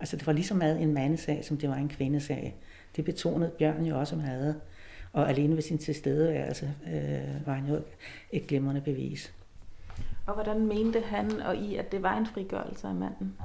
Altså 0.00 0.16
det 0.16 0.26
var 0.26 0.32
lige 0.32 0.44
så 0.44 0.54
meget 0.54 0.82
en 0.82 0.94
mandesag, 0.94 1.44
som 1.44 1.56
det 1.56 1.68
var 1.68 1.76
en 1.76 1.88
kvindesag. 1.88 2.56
Det 2.96 3.04
betonede 3.04 3.50
Bjørn 3.58 3.84
jo 3.84 3.98
også 3.98 4.16
meget. 4.16 4.60
Og 5.12 5.28
alene 5.28 5.54
ved 5.54 5.62
sin 5.62 5.78
tilstedeværelse 5.78 6.74
øh, 6.92 7.46
var 7.46 7.54
han 7.54 7.66
jo 7.66 7.82
et 8.32 8.46
glimrende 8.46 8.80
bevis. 8.80 9.34
Og 10.30 10.34
hvordan 10.34 10.66
mente 10.66 11.00
han 11.00 11.42
og 11.42 11.56
I, 11.56 11.76
at 11.76 11.92
det 11.92 12.02
var 12.02 12.18
en 12.18 12.26
frigørelse 12.26 12.86
af 12.86 12.94
manden? 12.94 13.36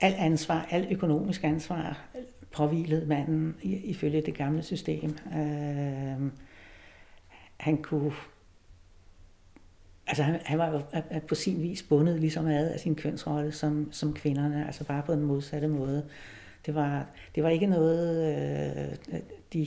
Al 0.00 0.14
ansvar, 0.18 0.66
al 0.70 0.86
økonomisk 0.92 1.44
ansvar 1.44 2.06
påvilede 2.52 3.06
manden 3.06 3.56
ifølge 3.62 4.20
det 4.20 4.34
gamle 4.34 4.62
system. 4.62 5.10
Øh, 5.10 6.32
han 7.56 7.82
kunne 7.82 8.12
altså 10.06 10.22
han, 10.22 10.40
han 10.44 10.58
var 10.58 10.70
jo 10.70 10.80
på 11.28 11.34
sin 11.34 11.62
vis 11.62 11.82
bundet 11.82 12.20
lige 12.20 12.40
ad 12.40 12.70
af 12.70 12.80
sin 12.80 12.94
kønsrolle 12.94 13.52
som, 13.52 13.92
som 13.92 14.14
kvinderne, 14.14 14.66
altså 14.66 14.84
bare 14.84 15.02
på 15.02 15.12
den 15.12 15.22
modsatte 15.22 15.68
måde. 15.68 16.08
Det 16.66 16.74
var, 16.74 17.06
det 17.34 17.42
var 17.42 17.48
ikke 17.48 17.66
noget, 17.66 18.26
øh, 19.12 19.20
de 19.52 19.66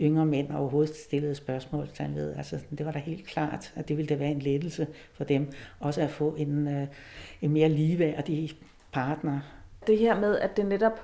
yngre 0.00 0.26
mænd 0.26 0.52
overhovedet 0.52 0.96
stillede 0.96 1.34
spørgsmål 1.34 1.88
til 1.88 2.14
ved. 2.14 2.36
Altså, 2.36 2.58
det 2.78 2.86
var 2.86 2.92
da 2.92 2.98
helt 2.98 3.26
klart, 3.26 3.72
at 3.76 3.88
det 3.88 3.96
ville 3.96 4.08
da 4.08 4.14
være 4.14 4.30
en 4.30 4.38
lettelse 4.38 4.86
for 5.12 5.24
dem, 5.24 5.52
også 5.80 6.00
at 6.00 6.10
få 6.10 6.34
en, 6.34 6.68
øh, 6.68 6.86
en 7.42 7.50
mere 7.50 7.68
ligeværdig 7.68 8.50
partner. 8.92 9.40
Det 9.86 9.98
her 9.98 10.20
med, 10.20 10.38
at 10.38 10.56
det 10.56 10.66
netop 10.66 11.00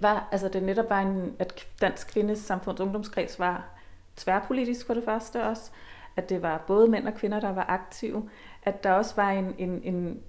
var, 0.00 0.28
altså 0.32 0.48
det 0.48 0.62
netop 0.62 0.90
var 0.90 1.00
en, 1.00 1.32
at 1.38 1.66
Dansk 1.80 2.08
Kvindes 2.08 2.38
Samfunds 2.38 2.80
Ungdomskreds 2.80 3.38
var 3.38 3.78
tværpolitisk 4.16 4.86
for 4.86 4.94
det 4.94 5.04
første 5.04 5.44
også, 5.44 5.70
at 6.16 6.28
det 6.28 6.42
var 6.42 6.64
både 6.66 6.88
mænd 6.88 7.08
og 7.08 7.14
kvinder, 7.14 7.40
der 7.40 7.52
var 7.52 7.66
aktive, 7.68 8.28
at 8.62 8.84
der 8.84 8.92
også 8.92 9.16
var 9.16 9.30
en, 9.30 9.54
en, 9.58 9.80
en 9.82 10.20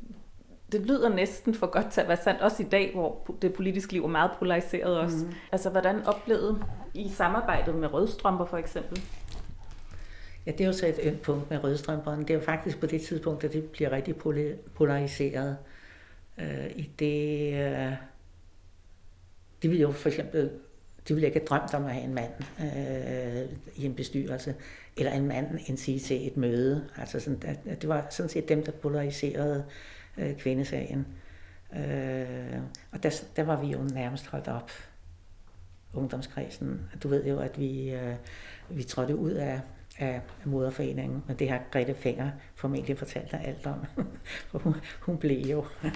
det 0.77 0.85
lyder 0.85 1.09
næsten 1.09 1.53
for 1.53 1.67
godt 1.67 1.91
til 1.91 2.01
at 2.01 2.07
være 2.07 2.17
sandt, 2.23 2.41
også 2.41 2.63
i 2.63 2.65
dag, 2.65 2.91
hvor 2.93 3.38
det 3.41 3.53
politiske 3.53 3.93
liv 3.93 4.03
er 4.03 4.07
meget 4.07 4.31
polariseret 4.39 4.97
også. 4.97 5.25
Mm. 5.25 5.33
Altså, 5.51 5.69
hvordan 5.69 6.05
oplevede 6.05 6.63
I 6.93 7.09
samarbejdet 7.09 7.75
med 7.75 7.93
rødstrømper 7.93 8.45
for 8.45 8.57
eksempel? 8.57 9.01
Ja, 10.45 10.51
det 10.51 10.61
er 10.61 10.65
jo 10.65 10.73
så 10.73 10.88
et 10.88 10.99
ømt 11.03 11.21
punkt 11.21 11.49
med 11.49 11.63
rødstrømperne. 11.63 12.21
Det 12.21 12.29
er 12.29 12.33
jo 12.33 12.41
faktisk 12.41 12.79
på 12.79 12.85
det 12.85 13.01
tidspunkt, 13.01 13.43
at 13.43 13.53
det 13.53 13.63
bliver 13.63 13.91
rigtig 13.91 14.15
polariseret. 14.75 15.57
Øh, 16.39 16.71
I 16.75 16.89
det, 16.99 17.53
øh, 17.53 17.93
det 19.61 19.71
vil 19.71 19.79
jo 19.79 19.91
for 19.91 20.09
eksempel, 20.09 20.41
det 21.07 21.15
ville 21.15 21.21
jeg 21.21 21.35
ikke 21.35 21.39
have 21.39 21.59
drømt 21.59 21.73
om 21.73 21.85
at 21.85 21.93
have 21.93 22.05
en 22.05 22.13
mand 22.13 22.31
øh, 22.59 23.49
i 23.75 23.85
en 23.85 23.93
bestyrelse, 23.93 24.55
eller 24.97 25.11
en 25.11 25.27
mand 25.27 25.59
en 25.67 25.77
sige 25.77 25.99
til 25.99 26.27
et 26.27 26.38
møde. 26.38 26.89
Altså 26.97 27.19
sådan, 27.19 27.41
at, 27.65 27.81
det 27.81 27.89
var 27.89 28.07
sådan 28.09 28.29
set 28.29 28.49
dem, 28.49 28.63
der 28.63 28.71
polariserede 28.71 29.65
øh, 30.17 30.38
kvindesagen. 30.38 31.08
Øh, 31.75 32.60
og 32.91 33.04
der, 33.04 33.23
der 33.36 33.43
var 33.43 33.62
vi 33.62 33.67
jo 33.67 33.80
nærmest 33.93 34.28
holdt 34.28 34.47
op, 34.47 34.71
ungdomskredsen. 35.93 36.82
Du 37.04 37.08
ved 37.08 37.25
jo, 37.25 37.39
at 37.39 37.60
vi, 37.60 37.93
øh, 37.93 38.15
vi 38.69 38.84
trådte 38.84 39.15
ud 39.15 39.32
af, 39.32 39.62
af 39.99 40.21
moderforeningen, 40.45 41.23
men 41.28 41.39
det 41.39 41.49
har 41.49 41.62
Grete 41.71 41.95
Finger 41.95 42.32
formentlig 42.56 42.97
fortalt 42.97 43.32
dig 43.32 43.41
alt 43.45 43.65
om, 43.65 43.86
for 44.49 44.60
hun, 44.60 44.75
hun 45.01 45.17
blev 45.17 45.45
jo. 45.45 45.65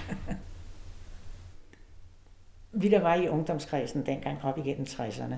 vi 2.71 2.89
der 2.89 3.01
var 3.01 3.15
i 3.15 3.27
ungdomskredsen 3.27 4.05
dengang 4.05 4.43
op 4.43 4.57
igennem 4.57 4.85
60'erne, 4.85 5.35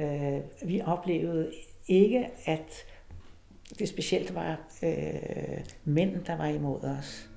øh, 0.00 0.40
vi 0.64 0.80
oplevede 0.84 1.52
ikke, 1.88 2.28
at 2.46 2.72
det 3.78 3.88
specielt 3.88 4.34
var 4.34 4.58
øh, 4.82 5.64
mænd, 5.84 6.24
der 6.24 6.36
var 6.36 6.46
imod 6.46 6.80
os 6.80 7.29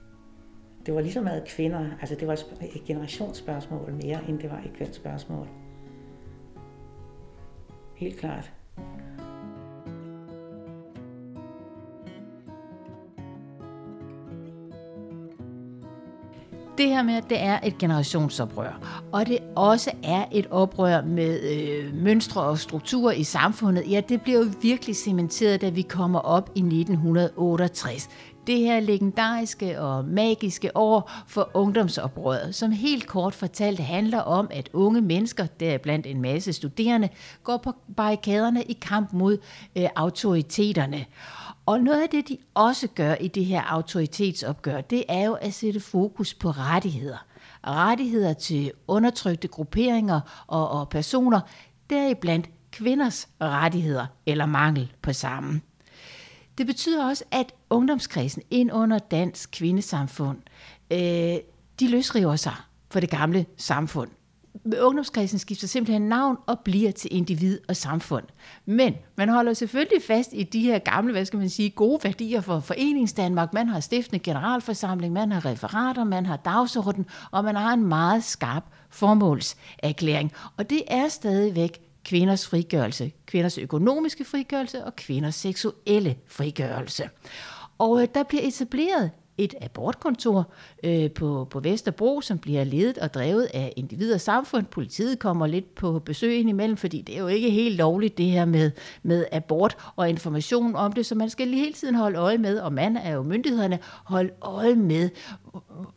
det 0.86 0.96
var 0.96 1.02
lige 1.02 1.14
så 1.14 1.22
meget 1.22 1.44
kvinder, 1.48 1.86
altså 2.02 2.16
det 2.16 2.28
var 2.28 2.34
et 2.62 2.84
generationsspørgsmål 2.88 3.94
mere, 4.04 4.20
end 4.30 4.40
det 4.40 4.52
var 4.52 4.58
et 4.58 4.74
kønsspørgsmål. 4.78 5.48
Helt 7.96 8.18
klart. 8.18 8.52
det 16.78 16.90
her 16.90 17.04
med, 17.04 17.14
at 17.14 17.30
det 17.30 17.42
er 17.42 17.60
et 17.64 17.78
generationsoprør, 17.78 19.04
og 19.12 19.28
det 19.28 19.38
også 19.56 19.92
er 20.04 20.26
et 20.32 20.48
oprør 20.52 21.02
med 21.02 21.40
øh, 21.42 21.94
mønstre 21.94 22.42
og 22.42 22.60
strukturer 22.60 23.14
i 23.14 23.24
samfundet, 23.24 23.92
ja, 23.92 24.02
det 24.10 24.22
bliver 24.22 24.40
jo 24.40 24.46
virkelig 24.62 24.96
cementeret, 24.96 25.62
da 25.62 25.70
vi 25.70 25.82
kommer 25.82 26.20
op 26.20 26.50
i 26.56 26.60
1968 26.60 28.10
det 28.48 28.60
her 28.60 28.80
legendariske 28.80 29.82
og 29.82 30.06
magiske 30.06 30.78
år 30.78 31.12
for 31.28 31.52
ungdomsoprøret, 31.54 32.56
som 32.56 32.72
helt 32.72 33.08
kort 33.08 33.34
fortalt 33.34 33.80
handler 33.80 34.20
om, 34.20 34.48
at 34.52 34.70
unge 34.74 35.02
mennesker, 35.02 35.46
deriblandt 35.46 36.06
en 36.06 36.22
masse 36.22 36.54
studerende, 36.54 37.10
går 37.44 37.58
på 37.58 37.74
barrikaderne 37.98 38.64
i 38.64 38.74
kamp 38.74 39.14
mod 39.14 39.38
øh, 39.76 39.88
autoriteterne. 39.96 41.06
Og 41.66 41.80
noget 41.80 42.02
af 42.02 42.10
det, 42.10 42.30
de 42.30 42.38
også 42.54 42.88
gør 42.88 43.16
i 43.16 43.28
det 43.28 43.46
her 43.46 43.62
autoritetsopgør, 43.62 44.82
det 44.82 45.04
er 45.10 45.26
jo 45.26 45.34
at 45.34 45.54
sætte 45.54 45.80
fokus 45.80 46.34
på 46.34 46.50
rettigheder. 46.50 47.26
Rettigheder 47.68 48.34
til 48.34 48.72
undertrykte 48.88 49.48
grupperinger 49.48 50.46
og, 50.48 50.70
og 50.70 50.90
personer, 50.90 51.40
deriblandt 51.90 52.50
kvinders 52.72 53.28
rettigheder 53.42 54.06
eller 54.26 54.46
mangel 54.46 54.92
på 55.02 55.14
samme. 55.14 55.62
Det 56.58 56.68
betyder 56.68 57.10
også, 57.10 57.24
at 57.32 57.54
ungdomskredsen 57.74 58.42
ind 58.52 58.72
under 58.72 59.00
dansk 59.00 59.52
kvindesamfund, 59.52 60.38
øh, 60.92 60.98
de 61.80 61.90
løsriver 61.90 62.36
sig 62.36 62.56
for 62.92 63.00
det 63.00 63.10
gamle 63.10 63.46
samfund. 63.58 64.10
Ungdomskredsen 64.82 65.40
skifter 65.40 65.68
simpelthen 65.68 66.02
navn 66.02 66.38
og 66.48 66.60
bliver 66.60 66.92
til 66.92 67.14
individ 67.14 67.60
og 67.68 67.76
samfund. 67.76 68.26
Men 68.66 68.96
man 69.16 69.30
holder 69.30 69.54
selvfølgelig 69.54 70.02
fast 70.08 70.30
i 70.34 70.44
de 70.44 70.62
her 70.62 70.80
gamle, 70.80 71.12
hvad 71.12 71.26
skal 71.26 71.40
man 71.40 71.50
sige, 71.50 71.70
gode 71.70 72.00
værdier 72.04 72.42
for 72.42 72.60
Foreningsdanmark. 72.60 73.54
Man 73.54 73.68
har 73.68 73.80
stiftende 73.80 74.20
generalforsamling, 74.20 75.14
man 75.14 75.32
har 75.32 75.46
referater, 75.46 76.04
man 76.04 76.26
har 76.26 76.38
dagsorden, 76.38 77.06
og 77.32 77.44
man 77.44 77.56
har 77.56 77.74
en 77.74 77.86
meget 77.86 78.24
skarp 78.24 78.64
formålserklæring. 78.90 80.32
Og 80.58 80.70
det 80.70 80.82
er 80.88 81.08
stadigvæk 81.08 81.82
kvinders 82.06 82.48
frigørelse, 82.48 83.12
kvinders 83.26 83.58
økonomiske 83.58 84.26
frigørelse 84.26 84.86
og 84.86 84.96
kvinders 84.96 85.36
seksuelle 85.36 86.16
frigørelse. 86.28 87.10
Og 87.84 88.02
øh, 88.02 88.08
der 88.14 88.24
bliver 88.24 88.44
etableret 88.44 89.12
et 89.38 89.56
abortkontor 89.62 90.52
øh, 90.84 91.12
på, 91.12 91.48
på 91.50 91.60
Vesterbro, 91.60 92.22
som 92.22 92.38
bliver 92.38 92.64
ledet 92.64 92.98
og 92.98 93.14
drevet 93.14 93.48
af 93.54 93.74
individer 93.76 94.14
og 94.14 94.22
samfund. 94.22 94.66
Politiet 94.66 95.20
kommer 95.20 95.48
lidt 95.48 95.76
på 95.76 96.00
besøg 96.00 96.40
indimellem, 96.40 96.78
fordi 96.78 97.02
det 97.02 97.16
er 97.16 97.20
jo 97.20 97.28
ikke 97.28 97.50
helt 97.50 97.76
lovligt 97.76 98.18
det 98.18 98.26
her 98.26 98.46
med, 98.46 98.72
med 99.04 99.26
abort 99.32 99.78
og 99.96 100.10
information 100.10 100.76
om 100.76 100.94
det, 100.94 101.06
så 101.06 101.16
man 101.16 101.30
skal 101.30 101.48
lige 101.48 101.60
hele 101.60 101.74
tiden 101.74 101.96
holde 101.96 102.18
øje 102.18 102.38
med, 102.38 102.60
og 102.60 102.74
man 102.74 102.98
er 102.98 103.12
jo 103.12 103.24
myndighederne, 103.24 103.80
holde 104.04 104.32
øje 104.42 104.76
med, 104.76 105.10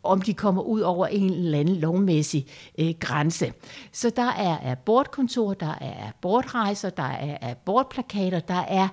om 0.03 0.21
de 0.21 0.33
kommer 0.33 0.61
ud 0.61 0.81
over 0.81 1.07
en 1.07 1.33
eller 1.33 1.59
anden 1.59 1.75
lovmæssig 1.75 2.45
øh, 2.79 2.93
grænse. 2.99 3.53
Så 3.91 4.09
der 4.09 4.31
er 4.31 4.71
abortkontor, 4.71 5.53
der 5.53 5.77
er 5.81 6.07
abortrejser, 6.07 6.89
der 6.89 7.03
er 7.03 7.37
abortplakater, 7.41 8.39
der 8.39 8.63
er 8.67 8.87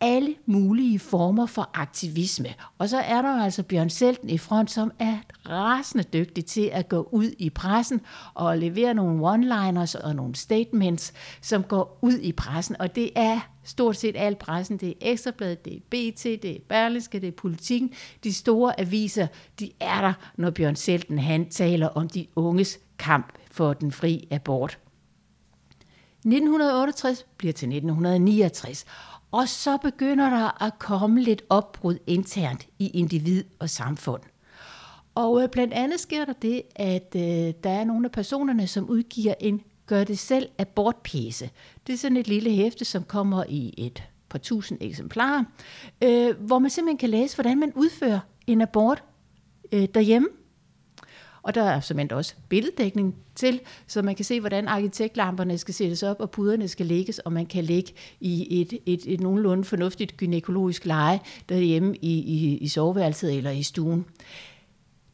alle 0.00 0.34
mulige 0.46 0.98
former 0.98 1.46
for 1.46 1.70
aktivisme. 1.74 2.48
Og 2.78 2.88
så 2.88 2.98
er 2.98 3.22
der 3.22 3.42
altså 3.42 3.62
Bjørn 3.62 3.90
Selten 3.90 4.30
i 4.30 4.38
front, 4.38 4.70
som 4.70 4.92
er 4.98 5.18
rasende 5.48 6.04
dygtig 6.04 6.44
til 6.44 6.70
at 6.72 6.88
gå 6.88 7.08
ud 7.12 7.30
i 7.38 7.50
pressen 7.50 8.00
og 8.34 8.58
levere 8.58 8.94
nogle 8.94 9.34
one-liners 9.34 10.04
og 10.04 10.16
nogle 10.16 10.34
statements, 10.34 11.12
som 11.40 11.62
går 11.62 11.98
ud 12.02 12.18
i 12.22 12.32
pressen. 12.32 12.76
Og 12.80 12.94
det 12.94 13.10
er 13.14 13.40
stort 13.64 13.96
set 13.96 14.14
al 14.18 14.36
pressen. 14.36 14.76
Det 14.76 14.88
er 14.88 14.94
Ekstrabladet, 15.00 15.64
det 15.64 15.76
er 15.76 15.80
BT, 15.90 16.24
det 16.24 16.50
er 16.50 16.60
Berlingske, 16.68 17.20
det 17.20 17.28
er 17.28 17.32
Politikken. 17.32 17.92
De 18.24 18.32
store 18.34 18.80
aviser, 18.80 19.26
de 19.60 19.70
er 19.80 20.00
der, 20.00 20.12
når 20.36 20.50
Bjørn 20.50 20.76
Selten 20.76 21.18
han 21.18 21.50
taler 21.50 21.88
om 21.88 22.08
de 22.08 22.26
unges 22.36 22.78
kamp 22.98 23.32
for 23.50 23.72
den 23.72 23.92
fri 23.92 24.28
abort. 24.30 24.78
1968 26.24 27.26
bliver 27.36 27.52
til 27.52 27.66
1969, 27.66 28.84
og 29.30 29.48
så 29.48 29.76
begynder 29.76 30.30
der 30.30 30.62
at 30.62 30.78
komme 30.78 31.20
lidt 31.20 31.42
opbrud 31.48 31.98
internt 32.06 32.66
i 32.78 32.88
individ 32.88 33.44
og 33.58 33.70
samfund. 33.70 34.22
Og 35.14 35.42
øh, 35.42 35.48
blandt 35.48 35.74
andet 35.74 36.00
sker 36.00 36.24
der 36.24 36.32
det, 36.32 36.62
at 36.76 37.12
øh, 37.16 37.54
der 37.64 37.70
er 37.70 37.84
nogle 37.84 38.06
af 38.06 38.12
personerne, 38.12 38.66
som 38.66 38.88
udgiver 38.90 39.34
en 39.40 39.62
gør 39.86 40.04
det 40.04 40.18
selv 40.18 40.48
abortpjæse. 40.58 41.50
Det 41.86 41.92
er 41.92 41.96
sådan 41.96 42.16
et 42.16 42.28
lille 42.28 42.50
hæfte, 42.50 42.84
som 42.84 43.04
kommer 43.04 43.44
i 43.48 43.74
et 43.78 44.02
par 44.28 44.38
tusind 44.38 44.78
eksemplarer, 44.80 45.44
øh, 46.02 46.40
hvor 46.40 46.58
man 46.58 46.70
simpelthen 46.70 46.98
kan 46.98 47.10
læse, 47.10 47.36
hvordan 47.36 47.60
man 47.60 47.72
udfører 47.74 48.20
en 48.46 48.60
abort 48.60 49.04
øh, 49.72 49.88
derhjemme. 49.94 50.28
Og 51.42 51.54
der 51.54 51.62
er 51.62 51.80
simpelthen 51.80 52.16
også 52.16 52.34
billeddækning 52.48 53.14
til, 53.34 53.60
så 53.86 54.02
man 54.02 54.14
kan 54.14 54.24
se, 54.24 54.40
hvordan 54.40 54.68
arkitektlamperne 54.68 55.58
skal 55.58 55.74
sættes 55.74 56.02
op, 56.02 56.20
og 56.20 56.30
puderne 56.30 56.68
skal 56.68 56.86
lægges, 56.86 57.18
og 57.18 57.32
man 57.32 57.46
kan 57.46 57.64
ligge 57.64 57.92
i 58.20 58.60
et, 58.60 58.78
et, 58.86 59.14
et 59.14 59.20
nogenlunde 59.20 59.64
fornuftigt 59.64 60.16
gynækologisk 60.16 60.86
leje 60.86 61.20
derhjemme 61.48 61.96
i, 61.96 62.18
i, 62.18 62.58
i 62.58 62.68
soveværelset 62.68 63.36
eller 63.36 63.50
i 63.50 63.62
stuen. 63.62 64.04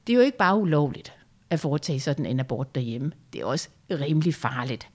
Det 0.06 0.12
er 0.12 0.16
jo 0.16 0.22
ikke 0.22 0.38
bare 0.38 0.58
ulovligt 0.58 1.12
at 1.50 1.60
foretage 1.60 2.00
sådan 2.00 2.26
en 2.26 2.40
abort 2.40 2.74
derhjemme. 2.74 3.12
Det 3.32 3.40
er 3.40 3.44
også 3.44 3.68
rimelig 3.90 4.34
farligt. 4.34 4.88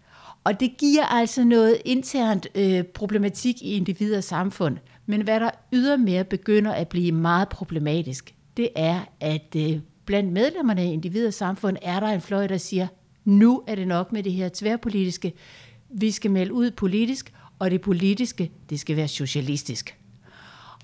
Og 0.43 0.59
det 0.59 0.77
giver 0.77 1.05
altså 1.05 1.43
noget 1.43 1.77
internt 1.85 2.47
øh, 2.55 2.83
problematik 2.83 3.61
i 3.61 3.75
individer 3.75 4.17
og 4.17 4.23
samfund. 4.23 4.77
Men 5.05 5.21
hvad 5.21 5.39
der 5.39 5.49
ydermere 5.73 6.23
begynder 6.23 6.71
at 6.71 6.87
blive 6.87 7.11
meget 7.11 7.49
problematisk, 7.49 8.35
det 8.57 8.69
er, 8.75 8.99
at 9.19 9.55
øh, 9.57 9.79
blandt 10.05 10.31
medlemmerne 10.31 10.81
af 10.81 10.85
individer 10.85 11.27
og 11.27 11.33
samfund 11.33 11.77
er 11.81 11.99
der 11.99 12.07
en 12.07 12.21
fløj, 12.21 12.47
der 12.47 12.57
siger, 12.57 12.87
nu 13.25 13.63
er 13.67 13.75
det 13.75 13.87
nok 13.87 14.11
med 14.11 14.23
det 14.23 14.33
her 14.33 14.49
tværpolitiske. 14.53 15.33
Vi 15.89 16.11
skal 16.11 16.31
melde 16.31 16.53
ud 16.53 16.71
politisk, 16.71 17.33
og 17.59 17.71
det 17.71 17.81
politiske, 17.81 18.51
det 18.69 18.79
skal 18.79 18.95
være 18.95 19.07
socialistisk. 19.07 19.97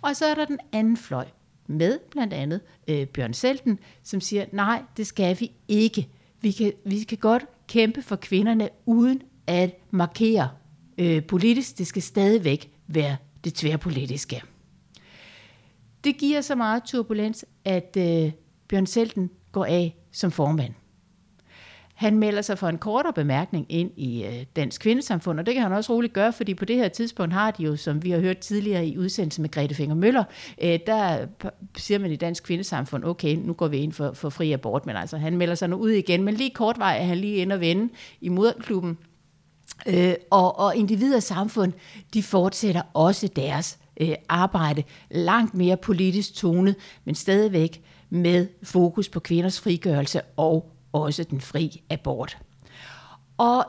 Og 0.01 0.15
så 0.15 0.25
er 0.25 0.35
der 0.35 0.45
den 0.45 0.59
anden 0.71 0.97
fløj, 0.97 1.25
med 1.67 1.99
blandt 2.11 2.33
andet 2.33 2.61
øh, 2.87 3.05
Bjørn 3.05 3.33
Selten, 3.33 3.79
som 4.03 4.21
siger, 4.21 4.45
nej, 4.51 4.81
det 4.97 5.07
skal 5.07 5.39
vi 5.39 5.51
ikke. 5.67 6.07
Vi 6.41 6.51
kan, 6.51 6.73
vi 6.85 6.99
kan 6.99 7.17
godt 7.17 7.45
kæmpe 7.67 8.01
for 8.01 8.15
kvinderne 8.15 8.69
uden 8.85 9.21
at 9.47 9.79
markere 9.91 10.49
øh, 10.97 11.23
politisk. 11.23 11.77
Det 11.77 11.87
skal 11.87 12.01
stadigvæk 12.01 12.71
være 12.87 13.17
det 13.43 13.53
tværpolitiske. 13.53 14.41
Det 16.03 16.17
giver 16.17 16.41
så 16.41 16.55
meget 16.55 16.83
turbulens, 16.83 17.45
at 17.65 17.97
øh, 17.97 18.31
Bjørn 18.67 18.85
Selten 18.85 19.29
går 19.51 19.65
af 19.65 19.95
som 20.11 20.31
formand. 20.31 20.73
Han 21.97 22.19
melder 22.19 22.41
sig 22.41 22.57
for 22.57 22.67
en 22.67 22.77
kortere 22.77 23.13
bemærkning 23.13 23.65
ind 23.69 23.91
i 23.95 24.25
øh, 24.25 24.45
Dansk 24.55 24.81
Kvindesamfund, 24.81 25.39
og 25.39 25.45
det 25.45 25.53
kan 25.53 25.63
han 25.63 25.73
også 25.73 25.93
roligt 25.93 26.13
gøre, 26.13 26.33
fordi 26.33 26.53
på 26.53 26.65
det 26.65 26.75
her 26.75 26.87
tidspunkt 26.87 27.33
har 27.33 27.51
de 27.51 27.63
jo, 27.63 27.75
som 27.75 28.03
vi 28.03 28.11
har 28.11 28.19
hørt 28.19 28.37
tidligere 28.37 28.87
i 28.87 28.97
udsendelsen 28.97 29.41
med 29.41 29.51
Grete 29.51 29.75
Finger 29.75 29.95
Møller, 29.95 30.23
øh, 30.61 30.79
der 30.87 31.25
siger 31.77 31.99
man 31.99 32.11
i 32.11 32.15
Dansk 32.15 32.43
Kvindesamfund, 32.43 33.03
okay, 33.03 33.35
nu 33.35 33.53
går 33.53 33.67
vi 33.67 33.77
ind 33.77 33.93
for, 33.93 34.11
for 34.13 34.29
fri 34.29 34.51
abort, 34.51 34.85
men 34.85 34.95
altså 34.95 35.17
han 35.17 35.37
melder 35.37 35.55
sig 35.55 35.69
nu 35.69 35.75
ud 35.75 35.89
igen, 35.89 36.23
men 36.23 36.33
lige 36.33 36.49
kort 36.49 36.79
vej 36.79 36.97
er 36.97 37.03
han 37.03 37.17
lige 37.17 37.35
ind 37.35 37.51
og 37.51 37.59
vende 37.59 37.93
i 38.21 38.29
moderklubben, 38.29 38.97
øh, 39.87 40.13
og, 40.31 40.59
og 40.59 40.75
individer 40.75 41.15
og 41.15 41.23
samfund, 41.23 41.73
de 42.13 42.23
fortsætter 42.23 42.81
også 42.93 43.27
deres 43.27 43.79
øh, 44.01 44.15
arbejde. 44.29 44.83
Langt 45.11 45.53
mere 45.53 45.77
politisk 45.77 46.35
tonet, 46.35 46.75
men 47.05 47.15
stadigvæk 47.15 47.81
med 48.09 48.47
fokus 48.63 49.09
på 49.09 49.19
kvinders 49.19 49.61
frigørelse 49.61 50.21
og 50.37 50.71
også 50.91 51.23
den 51.23 51.41
fri 51.41 51.83
abort. 51.89 52.37
Og 53.37 53.65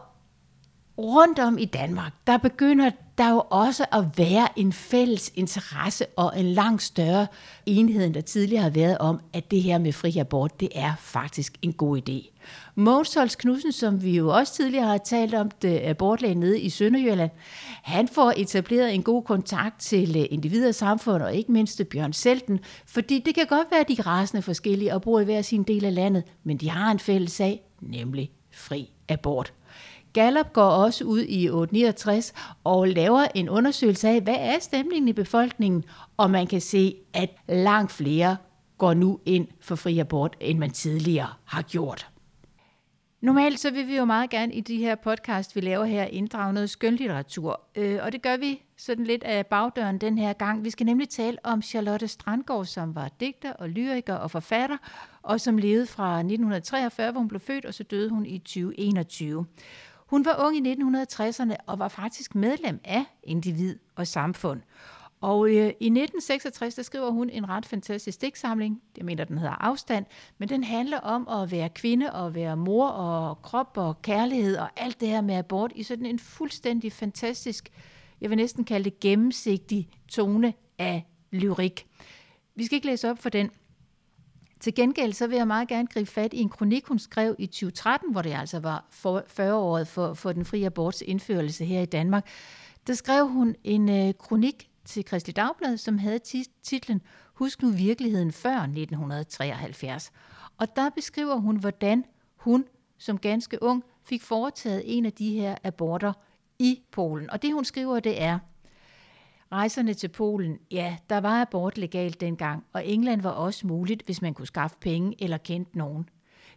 rundt 0.99 1.39
om 1.39 1.59
i 1.59 1.65
Danmark, 1.65 2.13
der 2.27 2.37
begynder 2.37 2.91
der 3.19 3.31
jo 3.31 3.43
også 3.51 3.85
at 3.93 4.05
være 4.19 4.49
en 4.57 4.73
fælles 4.73 5.33
interesse 5.35 6.07
og 6.07 6.41
en 6.41 6.47
langt 6.47 6.83
større 6.83 7.27
enhed, 7.67 8.05
end 8.05 8.15
der 8.15 8.21
tidligere 8.21 8.63
har 8.63 8.71
været 8.71 8.99
om, 8.99 9.21
at 9.33 9.51
det 9.51 9.63
her 9.63 9.79
med 9.79 9.93
fri 9.93 10.19
abort, 10.19 10.61
det 10.61 10.69
er 10.75 10.93
faktisk 10.99 11.59
en 11.63 11.73
god 11.73 11.99
idé. 12.09 12.39
Mogens 12.75 13.15
Holst 13.15 13.39
Knudsen, 13.39 13.73
som 13.73 14.03
vi 14.03 14.17
jo 14.17 14.29
også 14.29 14.55
tidligere 14.55 14.87
har 14.87 14.99
talt 14.99 15.35
om, 15.35 15.51
det 15.51 15.81
abortlægen 15.81 16.41
nede 16.41 16.61
i 16.61 16.71
Sønderjylland, 16.71 17.31
han 17.83 18.09
får 18.09 18.33
etableret 18.37 18.95
en 18.95 19.03
god 19.03 19.23
kontakt 19.23 19.81
til 19.81 20.17
øh, 20.17 20.27
individer, 20.31 20.73
samfund 20.73 21.23
og 21.23 21.35
ikke 21.35 21.53
mindst 21.53 21.83
Bjørn 21.91 22.13
Selten, 22.13 22.61
fordi 22.87 23.19
det 23.19 23.35
kan 23.35 23.47
godt 23.47 23.67
være, 23.71 23.81
at 23.81 23.89
de 23.89 23.97
er 23.99 24.07
rasende 24.07 24.43
forskellige 24.43 24.95
og 24.95 25.03
bor 25.03 25.21
i 25.21 25.25
hver 25.25 25.43
sin 25.43 25.63
del 25.63 25.85
af 25.85 25.95
landet, 25.95 26.23
men 26.45 26.57
de 26.57 26.71
har 26.71 26.91
en 26.91 26.99
fælles 26.99 27.33
sag, 27.33 27.63
nemlig 27.81 28.31
fri 28.51 28.91
abort. 29.09 29.53
Gallup 30.13 30.53
går 30.53 30.63
også 30.63 31.05
ud 31.05 31.25
i 31.29 31.49
869 31.49 32.33
og 32.65 32.89
laver 32.89 33.27
en 33.35 33.49
undersøgelse 33.49 34.09
af, 34.09 34.21
hvad 34.21 34.37
er 34.39 34.59
stemningen 34.61 35.09
i 35.09 35.13
befolkningen, 35.13 35.85
og 36.17 36.31
man 36.31 36.47
kan 36.47 36.61
se, 36.61 36.95
at 37.15 37.31
langt 37.49 37.93
flere 37.93 38.37
går 38.79 38.95
nu 38.95 39.21
ind 39.27 39.49
for 39.61 39.75
fri 39.75 39.99
abort, 39.99 40.37
end 40.41 40.59
man 40.59 40.71
tidligere 40.71 41.29
har 41.45 41.63
gjort. 41.63 42.09
Normalt 43.21 43.61
så 43.61 43.71
vil 43.71 43.87
vi 43.87 43.97
jo 43.97 44.05
meget 44.05 44.31
gerne 44.31 44.55
i 44.55 44.61
de 44.61 44.77
her 44.77 44.95
podcast, 44.95 45.57
vi 45.57 45.61
laver 45.61 45.85
her, 45.85 46.05
inddrage 46.05 46.53
noget 46.53 46.71
skønlitteratur. 46.71 47.61
Øh, 47.77 47.99
og 48.03 48.13
det 48.13 48.23
gør 48.23 48.37
vi 48.37 48.63
sådan 48.77 49.05
lidt 49.05 49.25
af 49.25 49.47
bagdøren 49.47 49.99
den 49.99 50.19
her 50.19 50.33
gang. 50.33 50.65
Vi 50.65 50.71
skal 50.71 50.87
nemlig 50.87 51.09
tale 51.09 51.39
om 51.45 51.63
Charlotte 51.63 52.09
Strandgaard, 52.09 52.65
som 52.65 52.95
var 52.95 53.11
digter 53.21 53.53
og 53.53 53.69
lyriker 53.69 54.15
og 54.15 54.31
forfatter, 54.31 54.77
og 55.23 55.41
som 55.41 55.59
levede 55.59 55.87
fra 55.87 56.19
1943, 56.19 57.11
hvor 57.11 57.21
hun 57.21 57.29
blev 57.29 57.41
født, 57.41 57.65
og 57.65 57.75
så 57.75 57.83
døde 57.83 58.11
hun 58.11 58.27
i 58.27 58.39
2021. 58.39 59.47
Hun 60.09 60.25
var 60.25 60.47
ung 60.47 60.67
i 60.67 60.73
1960'erne 60.73 61.57
og 61.67 61.79
var 61.79 61.89
faktisk 61.89 62.35
medlem 62.35 62.81
af 62.85 63.05
Individ 63.23 63.77
og 63.97 64.07
Samfund. 64.07 64.61
Og 65.21 65.49
øh, 65.49 65.55
i 65.55 65.87
1966, 65.87 66.75
der 66.75 66.83
skriver 66.83 67.11
hun 67.11 67.31
en 67.31 67.49
ret 67.49 67.67
fantastisk 67.67 68.21
digtsamling. 68.21 68.83
Jeg 68.97 69.05
mener, 69.05 69.25
den 69.25 69.39
hedder 69.39 69.63
Afstand. 69.63 70.07
Men 70.39 70.49
den 70.49 70.65
handler 70.65 70.99
om 70.99 71.29
at 71.29 71.51
være 71.51 71.69
kvinde 71.69 72.13
og 72.13 72.35
være 72.35 72.57
mor 72.57 72.89
og 72.89 73.43
krop 73.43 73.77
og 73.77 74.03
kærlighed 74.03 74.57
og 74.57 74.69
alt 74.77 75.01
det 75.01 75.09
her 75.09 75.21
med 75.21 75.35
abort 75.35 75.73
i 75.75 75.83
sådan 75.83 76.07
en 76.07 76.19
fuldstændig 76.19 76.93
fantastisk, 76.93 77.69
jeg 78.21 78.31
vil 78.31 78.37
næsten 78.37 78.65
kalde 78.65 78.85
det 78.85 79.01
gennemsigtig 79.01 79.89
tone 80.09 80.55
af 80.79 81.07
lyrik. 81.33 81.87
Vi 82.55 82.67
skal 82.67 82.77
ikke 82.77 82.87
læse 82.87 83.11
op 83.11 83.19
for 83.19 83.29
den. 83.29 83.51
Til 84.61 84.75
gengæld 84.75 85.13
så 85.13 85.27
vil 85.27 85.37
jeg 85.37 85.47
meget 85.47 85.69
gerne 85.69 85.89
gribe 85.89 86.11
fat 86.11 86.33
i 86.33 86.41
en 86.41 86.49
kronik, 86.49 86.87
hun 86.87 86.99
skrev 86.99 87.37
i 87.39 87.47
2013, 87.47 88.13
hvor 88.13 88.23
det 88.23 88.35
altså 88.35 88.59
var 88.59 88.85
40-året 89.41 89.89
for, 89.89 90.15
for 90.15 90.33
den 90.33 90.45
frie 90.45 90.67
aborts 90.67 91.03
indførelse 91.07 91.65
her 91.65 91.81
i 91.81 91.87
Danmark. 91.87 92.29
Der 92.87 92.95
skrev 92.95 93.29
hun 93.29 93.55
en 93.65 93.89
øh, 93.89 94.15
kronik 94.19 94.69
til 94.85 95.05
Kristelig 95.05 95.37
Dagblad, 95.37 95.77
som 95.77 95.99
havde 95.99 96.19
titlen 96.63 97.03
Husk 97.35 97.63
nu 97.63 97.71
virkeligheden 97.71 98.33
før 98.33 98.57
1973. 98.57 100.11
Og 100.59 100.77
der 100.77 100.91
beskriver 100.91 101.37
hun, 101.37 101.57
hvordan 101.57 102.05
hun 102.37 102.65
som 102.99 103.19
ganske 103.19 103.63
ung 103.63 103.85
fik 104.05 104.23
foretaget 104.23 104.83
en 104.85 105.07
af 105.07 105.13
de 105.13 105.33
her 105.33 105.57
aborter 105.65 106.13
i 106.59 106.83
Polen. 106.93 107.31
Og 107.31 107.43
det 107.43 107.53
hun 107.53 107.65
skriver, 107.65 108.01
det 108.01 108.23
er, 108.23 108.39
rejserne 109.53 109.95
til 109.95 110.09
Polen, 110.09 110.59
ja, 110.71 110.97
der 111.11 111.19
var 111.19 111.41
abort 111.41 111.79
legalt 111.79 112.21
dengang, 112.21 112.65
og 112.73 112.87
England 112.87 113.23
var 113.23 113.31
også 113.31 113.67
muligt, 113.67 114.03
hvis 114.03 114.23
man 114.23 114.35
kunne 114.35 114.47
skaffe 114.47 114.77
penge 114.81 115.15
eller 115.19 115.39
kendte 115.39 115.79
nogen. 115.79 116.09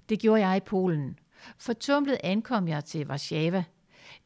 Det 0.09 0.19
gjorde 0.19 0.47
jeg 0.47 0.57
i 0.57 0.59
Polen. 0.59 1.19
Fortumlet 1.57 2.17
ankom 2.23 2.67
jeg 2.67 2.85
til 2.85 3.07
Warszawa. 3.07 3.63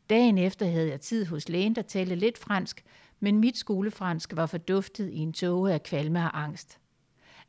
Dagen 0.09 0.37
efter 0.37 0.65
havde 0.65 0.89
jeg 0.89 1.01
tid 1.01 1.25
hos 1.25 1.49
lægen, 1.49 1.75
der 1.75 1.81
talte 1.81 2.15
lidt 2.15 2.37
fransk, 2.37 2.83
men 3.19 3.39
mit 3.39 3.57
skolefransk 3.57 4.35
var 4.35 4.45
forduftet 4.45 5.09
i 5.09 5.17
en 5.17 5.33
tåge 5.33 5.73
af 5.73 5.83
kvalme 5.83 6.19
og 6.19 6.43
angst. 6.43 6.79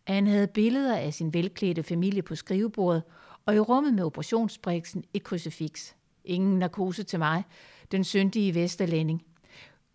Han 0.07 0.26
havde 0.26 0.46
billeder 0.46 0.96
af 0.96 1.14
sin 1.14 1.35
velklædte 1.35 1.83
familie 1.83 2.22
på 2.22 2.35
skrivebordet, 2.35 3.02
og 3.46 3.55
i 3.55 3.59
rummet 3.59 3.94
med 3.94 4.05
operationsbriksen 4.05 5.05
et 5.14 5.22
krucifix. 5.22 5.92
Ingen 6.24 6.59
narkose 6.59 7.02
til 7.02 7.18
mig, 7.18 7.44
den 7.92 8.05
syndige 8.05 8.55
vesterlænding. 8.55 9.22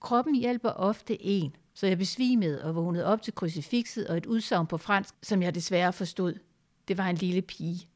Kroppen 0.01 0.35
hjælper 0.35 0.69
ofte 0.69 1.23
en, 1.23 1.55
så 1.73 1.87
jeg 1.87 1.97
besvimede 1.97 2.63
og 2.63 2.75
vågnede 2.75 3.05
op 3.05 3.21
til 3.21 3.35
krucifixet 3.35 4.07
og 4.07 4.17
et 4.17 4.25
udsagn 4.25 4.67
på 4.67 4.77
fransk, 4.77 5.15
som 5.23 5.41
jeg 5.41 5.55
desværre 5.55 5.93
forstod. 5.93 6.33
Det 6.87 6.97
var 6.97 7.07
en 7.07 7.15
lille 7.15 7.41
pige. 7.41 7.87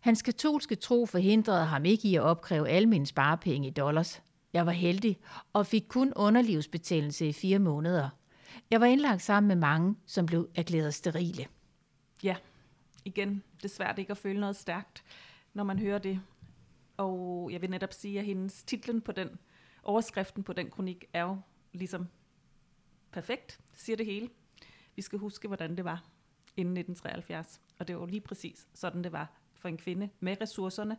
Hans 0.00 0.22
katolske 0.22 0.74
tro 0.74 1.06
forhindrede 1.06 1.64
ham 1.64 1.84
ikke 1.84 2.08
i 2.08 2.14
at 2.16 2.22
opkræve 2.22 2.68
alle 2.68 2.88
mine 2.88 3.06
sparepenge 3.06 3.68
i 3.68 3.70
dollars. 3.70 4.22
Jeg 4.52 4.66
var 4.66 4.72
heldig 4.72 5.18
og 5.52 5.66
fik 5.66 5.84
kun 5.88 6.12
underlivsbetændelse 6.16 7.28
i 7.28 7.32
fire 7.32 7.58
måneder. 7.58 8.08
Jeg 8.70 8.80
var 8.80 8.86
indlagt 8.86 9.22
sammen 9.22 9.48
med 9.48 9.56
mange, 9.56 9.96
som 10.06 10.26
blev 10.26 10.48
erklæret 10.54 10.94
sterile. 10.94 11.46
Ja, 12.22 12.36
igen, 13.04 13.42
det 13.56 13.64
er 13.64 13.74
svært 13.74 13.98
ikke 13.98 14.10
at 14.10 14.18
føle 14.18 14.40
noget 14.40 14.56
stærkt, 14.56 15.04
når 15.54 15.64
man 15.64 15.78
hører 15.78 15.98
det. 15.98 16.20
Og 16.96 17.48
jeg 17.52 17.62
vil 17.62 17.70
netop 17.70 17.92
sige, 17.92 18.18
at 18.18 18.24
hendes 18.24 18.62
titlen 18.62 19.00
på 19.00 19.12
den, 19.12 19.28
overskriften 19.86 20.42
på 20.42 20.52
den 20.52 20.70
kronik, 20.70 21.04
er 21.12 21.22
jo 21.22 21.38
ligesom 21.72 22.08
perfekt, 23.12 23.60
siger 23.74 23.96
det 23.96 24.06
hele. 24.06 24.28
Vi 24.96 25.02
skal 25.02 25.18
huske, 25.18 25.48
hvordan 25.48 25.76
det 25.76 25.84
var 25.84 26.04
inden 26.56 26.76
1973. 26.76 27.60
Og 27.78 27.88
det 27.88 27.98
var 27.98 28.06
lige 28.06 28.20
præcis 28.20 28.68
sådan, 28.74 29.04
det 29.04 29.12
var 29.12 29.30
for 29.54 29.68
en 29.68 29.76
kvinde 29.76 30.08
med 30.20 30.36
ressourcerne, 30.40 30.96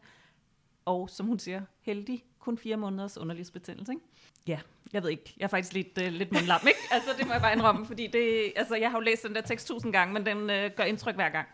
og 0.86 1.10
som 1.10 1.26
hun 1.26 1.40
siger, 1.40 1.62
heldig, 1.82 2.26
kun 2.40 2.58
fire 2.58 2.78
måneders 2.78 3.18
underlivsbetændelse. 3.18 3.92
Ikke? 3.92 4.04
Ja, 4.48 4.60
jeg 4.94 5.04
ved 5.04 5.10
ikke. 5.10 5.34
Jeg 5.38 5.44
er 5.44 5.48
faktisk 5.48 5.74
lidt, 5.74 5.98
uh, 6.02 6.08
lidt 6.08 6.32
mundlam, 6.32 6.62
ikke? 6.68 6.80
Altså, 6.92 7.10
det 7.18 7.28
må 7.28 7.34
jeg 7.34 7.42
bare 7.42 7.54
indrømme, 7.54 7.86
fordi 7.86 8.08
det, 8.08 8.54
altså, 8.56 8.76
jeg 8.76 8.92
har 8.92 8.98
jo 8.98 9.02
læst 9.02 9.24
den 9.24 9.36
der 9.36 9.42
tekst 9.42 9.68
tusind 9.68 9.94
gange, 9.94 10.14
men 10.14 10.26
den 10.26 10.38
uh, 10.38 10.76
gør 10.78 10.84
indtryk 10.84 11.16
hver 11.16 11.30
gang. 11.30 11.48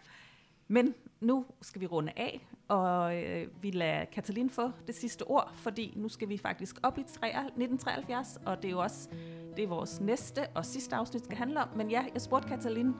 Men 0.67 0.93
nu 1.21 1.45
skal 1.61 1.81
vi 1.81 1.85
runde 1.85 2.11
af, 2.15 2.47
og 2.67 3.23
øh, 3.23 3.47
vi 3.61 3.71
lader 3.71 4.05
Katalin 4.05 4.49
få 4.49 4.71
det 4.87 4.95
sidste 4.95 5.23
ord, 5.23 5.51
fordi 5.55 5.93
nu 5.95 6.09
skal 6.09 6.29
vi 6.29 6.37
faktisk 6.37 6.75
op 6.83 6.97
i 6.97 7.01
1973, 7.01 8.39
og 8.45 8.61
det 8.61 8.67
er 8.67 8.71
jo 8.71 8.79
også 8.79 9.09
det 9.55 9.63
er 9.63 9.67
vores 9.67 10.01
næste 10.01 10.47
og 10.47 10.65
sidste 10.65 10.95
afsnit 10.95 11.25
skal 11.25 11.37
handle 11.37 11.59
om. 11.59 11.67
Men 11.75 11.91
ja, 11.91 12.05
jeg 12.13 12.21
spurgte 12.21 12.47
Katalin, 12.47 12.93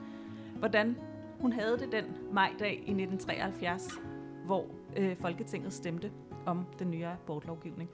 hvordan 0.58 0.96
hun 1.40 1.52
havde 1.52 1.78
det 1.78 1.92
den 1.92 2.04
majdag 2.32 2.72
i 2.72 2.90
1973, 2.90 3.88
hvor 4.46 4.66
øh, 4.96 5.16
Folketinget 5.16 5.72
stemte 5.72 6.12
om 6.46 6.66
den 6.78 6.90
nye 6.90 7.06
abortlovgivning. 7.06 7.90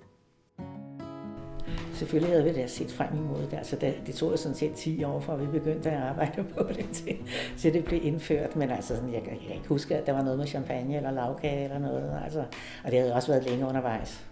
Selvfølgelig 2.00 2.32
havde 2.32 2.44
vi 2.44 2.52
da 2.52 2.66
set 2.66 2.92
frem 2.92 3.16
imod 3.16 3.42
det. 3.42 3.56
Altså, 3.56 3.76
det, 3.76 4.02
det 4.06 4.14
tog 4.14 4.38
sådan 4.38 4.56
set 4.56 4.74
10 4.74 5.04
år, 5.04 5.20
for 5.20 5.36
vi 5.36 5.46
begyndte 5.46 5.90
at 5.90 6.02
arbejde 6.02 6.44
på 6.56 6.62
det, 6.62 6.90
til, 6.92 7.16
til 7.58 7.74
det 7.74 7.84
blev 7.84 8.04
indført. 8.04 8.56
Men 8.56 8.70
altså, 8.70 8.96
sådan, 8.96 9.12
jeg, 9.12 9.22
jeg 9.26 9.38
kan 9.46 9.54
ikke 9.54 9.68
huske, 9.68 9.96
at 9.96 10.06
der 10.06 10.12
var 10.12 10.22
noget 10.22 10.38
med 10.38 10.46
champagne 10.46 10.96
eller 10.96 11.10
lavkage 11.10 11.64
eller 11.64 11.78
noget. 11.78 12.20
Altså, 12.24 12.44
og 12.84 12.90
det 12.90 12.98
havde 12.98 13.14
også 13.14 13.32
været 13.32 13.44
længe 13.44 13.66
undervejs. 13.66 14.26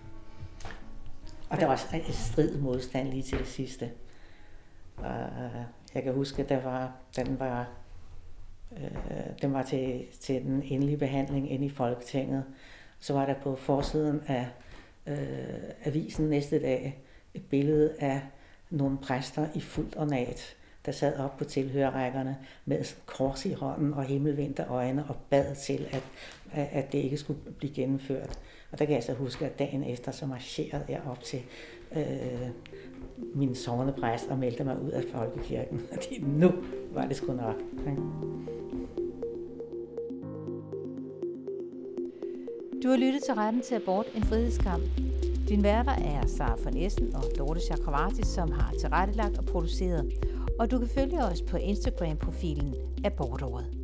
Og 1.50 1.60
der 1.60 1.66
var 1.66 1.94
en 1.94 2.12
strid 2.12 2.58
modstand 2.58 3.08
lige 3.08 3.22
til 3.22 3.38
det 3.38 3.46
sidste. 3.46 3.90
Og 4.96 5.20
øh, 5.20 5.62
jeg 5.94 6.02
kan 6.02 6.14
huske, 6.14 6.42
at 6.42 6.48
der 6.48 6.62
var, 6.62 6.92
den 7.16 7.40
var, 7.40 7.68
øh, 8.72 8.90
den 9.42 9.52
var 9.52 9.62
til, 9.62 10.04
til 10.20 10.42
den 10.42 10.62
endelige 10.64 10.96
behandling 10.96 11.52
inde 11.52 11.66
i 11.66 11.70
Folketinget 11.70 12.44
så 13.00 13.12
var 13.12 13.26
der 13.26 13.34
på 13.34 13.56
forsiden 13.56 14.22
af 14.26 14.46
øh, 15.06 15.72
avisen 15.84 16.28
næste 16.28 16.60
dag 16.60 17.02
et 17.38 17.44
billede 17.50 17.94
af 17.98 18.20
nogle 18.70 18.98
præster 18.98 19.46
i 19.54 19.60
fuldt 19.60 19.96
ornat, 19.96 20.56
der 20.86 20.92
sad 20.92 21.18
op 21.18 21.36
på 21.36 21.44
tilhørrækkerne 21.44 22.36
med 22.64 22.84
kors 23.06 23.46
i 23.46 23.52
hånden 23.52 23.94
og 23.94 24.04
himmelvendte 24.04 24.64
øjne 24.68 25.04
og 25.08 25.16
bad 25.30 25.54
til, 25.54 25.88
at, 25.90 26.02
at 26.52 26.92
det 26.92 26.98
ikke 26.98 27.16
skulle 27.16 27.40
blive 27.58 27.74
gennemført. 27.74 28.38
Og 28.72 28.78
der 28.78 28.84
kan 28.84 28.94
jeg 28.94 29.02
så 29.02 29.12
huske, 29.12 29.46
at 29.46 29.58
dagen 29.58 29.84
efter, 29.84 30.12
så 30.12 30.26
marcherede 30.26 30.84
jeg 30.88 31.00
op 31.10 31.22
til 31.22 31.42
øh, 31.96 32.48
min 33.34 33.54
sovende 33.54 33.92
præst 33.92 34.28
og 34.28 34.38
meldte 34.38 34.64
mig 34.64 34.82
ud 34.82 34.90
af 34.90 35.02
folkekirken. 35.12 35.80
Fordi 35.92 36.18
nu 36.18 36.52
var 36.92 37.06
det 37.06 37.16
sgu 37.16 37.32
nok. 37.32 37.62
Du 42.82 42.88
har 42.88 42.96
lyttet 42.96 43.22
til 43.24 43.34
Retten 43.34 43.62
til 43.62 43.74
Abort, 43.74 44.06
en 44.14 44.22
frihedskamp. 44.22 44.82
Din 45.48 45.62
værter 45.62 45.92
er 45.92 46.26
Sara 46.26 46.56
von 46.64 46.76
Essen 46.76 47.14
og 47.14 47.24
Dorte 47.38 47.60
Chakravarti, 47.60 48.22
som 48.24 48.52
har 48.52 48.72
tilrettelagt 48.80 49.38
og 49.38 49.44
produceret. 49.44 50.12
Og 50.58 50.70
du 50.70 50.78
kan 50.78 50.88
følge 50.88 51.24
os 51.24 51.42
på 51.42 51.56
Instagram-profilen 51.56 52.74
Abortåret. 53.04 53.77